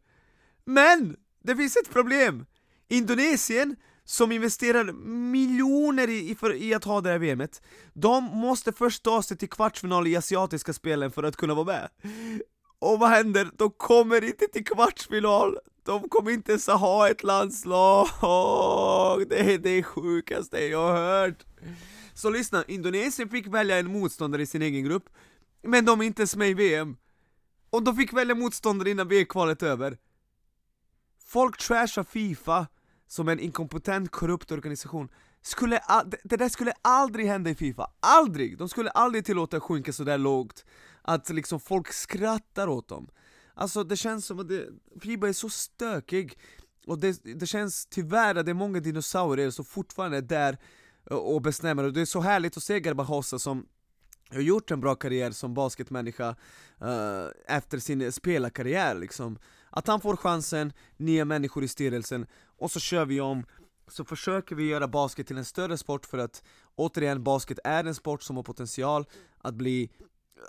Men! 0.70 1.16
Det 1.44 1.56
finns 1.56 1.78
ett 1.78 1.90
problem! 1.90 2.46
Indonesien, 2.90 3.76
som 4.06 4.32
investerar 4.32 4.92
miljoner 5.32 6.10
i, 6.10 6.36
för, 6.36 6.56
i 6.56 6.74
att 6.74 6.84
ha 6.84 7.02
det 7.02 7.10
här 7.10 7.20
VMet 7.20 7.62
De 7.94 8.24
måste 8.24 8.72
först 8.72 9.04
ta 9.04 9.22
sig 9.22 9.38
till 9.38 9.50
kvartsfinal 9.50 10.08
i 10.08 10.16
asiatiska 10.16 10.74
spelen 10.74 11.12
för 11.12 11.24
att 11.24 11.36
kunna 11.36 11.54
vara 11.54 11.66
med 11.66 11.90
Och 12.80 13.00
vad 13.00 13.10
händer? 13.10 13.50
De 13.58 13.72
kommer 13.72 14.24
inte 14.24 14.48
till 14.48 14.66
kvartsfinal! 14.66 15.58
De 15.86 16.10
kommer 16.10 16.32
inte 16.32 16.52
ens 16.52 16.68
ha 16.68 17.10
ett 17.10 17.24
landslag! 17.24 18.10
Det 19.30 19.54
är 19.54 19.58
det 19.58 19.84
sjukaste 19.84 20.60
jag 20.60 20.94
har 20.94 20.96
hört! 20.96 21.46
Så 22.14 22.30
lyssna, 22.30 22.64
Indonesien 22.68 23.30
fick 23.30 23.48
välja 23.48 23.80
en 23.80 23.92
motståndare 23.92 24.42
i 24.42 24.46
sin 24.46 24.62
egen 24.62 24.84
grupp 24.84 25.10
Men 25.64 25.86
de 25.86 26.02
är 26.02 26.06
inte 26.06 26.22
ens 26.22 26.36
med 26.36 26.50
i 26.50 26.54
VM 26.54 26.98
Och 27.70 27.84
de 27.84 27.96
fick 27.96 28.14
välja 28.14 28.36
motståndare 28.36 28.90
innan 28.90 29.08
VM-kvalet 29.08 29.64
är 29.64 29.68
över 29.68 29.98
Folk 31.30 31.58
trashar 31.58 32.04
Fifa 32.04 32.68
som 33.08 33.30
en 33.30 33.40
inkompetent, 33.40 34.12
korrupt 34.12 34.52
organisation. 34.52 35.10
Skulle, 35.42 35.82
Det 36.24 36.38
där 36.38 36.50
skulle 36.50 36.74
aldrig 36.82 37.26
hända 37.28 37.50
i 37.50 37.56
Fifa, 37.56 37.92
aldrig! 38.00 38.58
De 38.58 38.70
skulle 38.70 38.90
aldrig 38.90 39.26
tillåta 39.26 39.58
att 39.58 39.64
sjunka 39.64 39.94
sådär 39.94 40.18
lågt 40.18 40.66
Att 41.02 41.30
liksom 41.30 41.60
folk 41.60 41.94
skrattar 41.94 42.68
åt 42.68 42.88
dem. 42.88 43.10
Alltså 43.54 43.84
det 43.84 43.98
känns 43.98 44.26
som 44.26 44.40
att 44.40 44.48
det, 44.48 44.68
Fifa 45.02 45.28
är 45.28 45.34
så 45.34 45.50
stökig 45.50 46.38
Och 46.88 47.00
det, 47.00 47.24
det 47.24 47.46
känns 47.46 47.86
tyvärr 47.86 48.36
att 48.36 48.46
det 48.46 48.52
är 48.52 48.54
många 48.54 48.80
dinosaurier 48.80 49.50
som 49.50 49.66
fortfarande 49.66 50.18
är 50.18 50.22
där 50.22 50.58
och 51.10 51.42
bestämmer, 51.42 51.84
och 51.84 51.94
det 51.94 52.02
är 52.02 52.06
så 52.06 52.22
härligt 52.22 52.58
att 52.58 52.64
se 52.64 52.80
Garbajosa 52.80 53.40
som 53.40 53.66
har 54.30 54.42
gjort 54.42 54.72
en 54.72 54.82
bra 54.82 54.96
karriär 54.96 55.32
som 55.32 55.54
basketmänniska 55.54 56.30
uh, 56.82 57.28
efter 57.48 57.80
sin 57.80 58.12
spelarkarriär 58.12 58.96
liksom. 58.96 59.40
Att 59.70 59.88
han 59.88 60.02
får 60.02 60.16
chansen, 60.16 60.74
nya 60.98 61.26
människor 61.26 61.64
i 61.64 61.68
styrelsen, 61.68 62.26
och 62.58 62.72
så 62.72 62.80
kör 62.80 63.06
vi 63.06 63.22
om. 63.22 63.46
Så 63.88 64.06
försöker 64.06 64.56
vi 64.56 64.68
göra 64.68 64.88
basket 64.88 65.28
till 65.28 65.38
en 65.38 65.46
större 65.46 65.78
sport 65.78 66.06
för 66.06 66.18
att 66.18 66.44
återigen, 66.76 67.24
basket 67.24 67.60
är 67.64 67.84
en 67.84 67.96
sport 67.96 68.24
som 68.24 68.36
har 68.36 68.44
potential 68.44 69.06
att 69.38 69.56
bli 69.56 69.90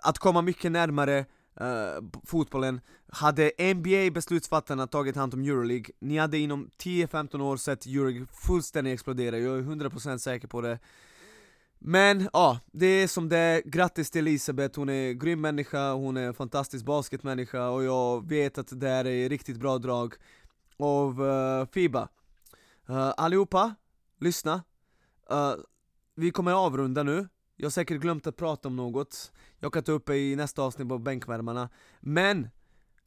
Att 0.02 0.18
komma 0.18 0.42
mycket 0.42 0.72
närmare 0.72 1.26
uh, 1.60 2.20
fotbollen. 2.24 2.80
Hade 3.08 3.74
NBA 3.74 4.10
beslutsfattarna 4.10 4.86
tagit 4.86 5.16
hand 5.16 5.34
om 5.34 5.42
Euroleague, 5.42 5.94
ni 6.00 6.18
hade 6.18 6.38
inom 6.38 6.70
10-15 6.78 7.40
år 7.40 7.56
sett 7.56 7.86
Euroleague 7.86 8.26
fullständigt 8.46 8.94
explodera, 8.94 9.38
jag 9.38 9.58
är 9.58 9.62
100% 9.62 10.18
säker 10.18 10.48
på 10.48 10.60
det. 10.60 10.78
Men 11.82 12.28
ja, 12.32 12.60
det 12.72 12.86
är 12.86 13.08
som 13.08 13.28
det 13.28 13.38
är, 13.38 13.62
grattis 13.64 14.10
till 14.10 14.26
Elisabeth, 14.26 14.78
hon 14.78 14.88
är 14.88 15.10
en 15.10 15.18
grym 15.18 15.40
människa, 15.40 15.92
hon 15.92 16.16
är 16.16 16.22
en 16.26 16.34
fantastisk 16.34 16.84
basketmänniska 16.84 17.68
och 17.68 17.84
jag 17.84 18.28
vet 18.28 18.58
att 18.58 18.80
det 18.80 18.88
här 18.88 19.06
är 19.06 19.28
riktigt 19.28 19.56
bra 19.56 19.78
drag 19.78 20.14
av 20.76 21.22
uh, 21.22 21.66
Fiba. 21.72 22.08
Uh, 22.90 23.12
Allihopa, 23.16 23.74
lyssna. 24.18 24.62
Uh, 25.32 25.54
Vi 26.14 26.30
kommer 26.30 26.52
avrunda 26.52 27.02
nu, 27.02 27.28
jag 27.60 27.66
har 27.66 27.70
säkert 27.70 28.00
glömt 28.00 28.26
att 28.26 28.36
prata 28.36 28.68
om 28.68 28.76
något. 28.76 29.32
Jag 29.58 29.72
kan 29.72 29.82
ta 29.82 29.92
upp 29.92 30.06
det 30.06 30.18
i 30.18 30.36
nästa 30.36 30.62
avsnitt 30.62 30.88
på 30.88 30.98
bänkvärmarna. 30.98 31.68
Men, 32.00 32.48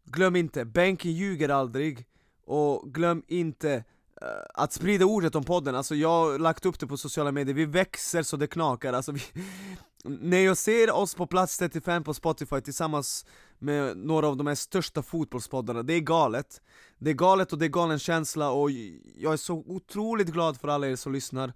glöm 0.03 0.35
inte, 0.35 0.65
bänken 0.65 1.11
ljuger 1.11 1.49
aldrig. 1.49 2.05
Och 2.45 2.93
glöm 2.93 3.23
inte 3.27 3.83
Eh, 4.23 4.45
att 4.53 4.73
sprida 4.73 5.05
ordet 5.05 5.35
om 5.35 5.43
podden, 5.43 5.75
alltså 5.75 5.95
jag 5.95 6.09
har 6.09 6.39
lagt 6.39 6.65
upp 6.65 6.79
det 6.79 6.87
på 6.87 6.97
sociala 6.97 7.31
medier, 7.31 7.55
vi 7.55 7.65
växer 7.65 8.23
så 8.23 8.37
det 8.37 8.47
knakar. 8.47 8.93
Alltså 8.93 9.11
vi, 9.11 9.21
När 10.05 10.37
jag 10.37 10.57
ser 10.57 10.91
oss 10.91 11.15
på 11.15 11.27
plats 11.27 11.57
35 11.57 12.03
på 12.03 12.13
Spotify 12.13 12.61
tillsammans 12.61 13.25
med 13.59 13.97
några 13.97 14.27
av 14.27 14.37
de 14.37 14.47
här 14.47 14.55
största 14.55 15.01
fotbollspoddarna, 15.01 15.83
det 15.83 15.93
är 15.93 15.99
galet. 15.99 16.61
Det 16.97 17.09
är 17.09 17.13
galet 17.13 17.53
och 17.53 17.59
det 17.59 17.65
är 17.65 17.69
galen 17.69 17.99
känsla 17.99 18.51
och 18.51 18.71
jag 19.17 19.33
är 19.33 19.37
så 19.37 19.63
otroligt 19.67 20.27
glad 20.27 20.57
för 20.57 20.67
alla 20.67 20.87
er 20.87 20.95
som 20.95 21.13
lyssnar. 21.13 21.53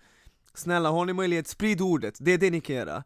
Snälla, 0.53 0.89
har 0.89 1.05
ni 1.05 1.13
möjlighet, 1.13 1.47
sprid 1.47 1.81
ordet, 1.81 2.17
det 2.19 2.31
är 2.33 2.37
det 2.37 2.49
ni 2.49 2.61
kan 2.61 2.75
göra. 2.75 3.03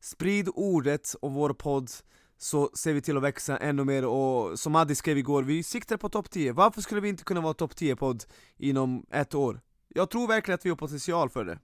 Sprid 0.00 0.48
ordet 0.54 1.14
om 1.20 1.34
vår 1.34 1.52
podd 1.52 1.90
så 2.38 2.70
ser 2.74 2.92
vi 2.92 3.00
till 3.00 3.16
att 3.16 3.22
växa 3.22 3.56
ännu 3.56 3.84
mer. 3.84 4.04
Och 4.04 4.58
som 4.58 4.76
Adi 4.76 4.94
skrev 4.94 5.18
igår, 5.18 5.42
vi 5.42 5.62
siktar 5.62 5.96
på 5.96 6.08
topp 6.08 6.30
10 6.30 6.52
Varför 6.52 6.80
skulle 6.80 7.00
vi 7.00 7.08
inte 7.08 7.24
kunna 7.24 7.40
vara 7.40 7.54
topp 7.54 7.72
10-podd 7.72 8.24
inom 8.56 9.06
ett 9.10 9.34
år? 9.34 9.60
Jag 9.88 10.10
tror 10.10 10.28
verkligen 10.28 10.54
att 10.54 10.66
vi 10.66 10.70
har 10.70 10.76
potential 10.76 11.30
för 11.30 11.44
det. 11.44 11.58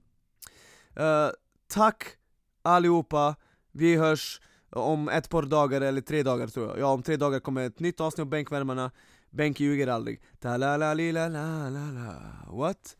Uh, 1.01 1.31
Tack 1.67 2.03
allihopa, 2.61 3.35
vi 3.71 3.95
hörs 3.95 4.41
om 4.69 5.09
ett 5.09 5.29
par 5.29 5.43
dagar 5.43 5.81
eller 5.81 6.01
tre 6.01 6.23
dagar 6.23 6.47
tror 6.47 6.67
jag. 6.67 6.79
Ja, 6.79 6.85
om 6.85 7.03
tre 7.03 7.17
dagar 7.17 7.39
kommer 7.39 7.67
ett 7.67 7.79
nytt 7.79 8.01
avsnitt 8.01 8.19
av 8.19 8.29
Bänkvärmarna. 8.29 8.91
Bänk 9.29 9.59
ljuger 9.59 9.87
aldrig. 9.87 10.21
Ta 10.39 10.57
la 10.57 10.77
la 10.77 10.93
la 10.93 11.11
la 11.11 11.69
la 11.69 11.91
la 11.91 12.15
What? 12.51 12.97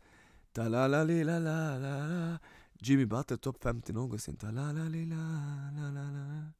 ta 0.52 0.68
la 0.68 0.86
la 0.86 1.02
la 1.04 1.22
la 1.22 1.38
la 1.38 1.78
la 1.78 2.38
Jimmy 2.80 3.06
Butter 3.06 3.36
topp 3.36 3.56
50 3.62 3.92
någonsin. 3.92 4.36
Ta 4.36 4.50
la 4.50 4.72
la 4.72 4.84
la 4.88 5.04
la 5.04 5.90
la 5.90 5.90
la 5.90 6.52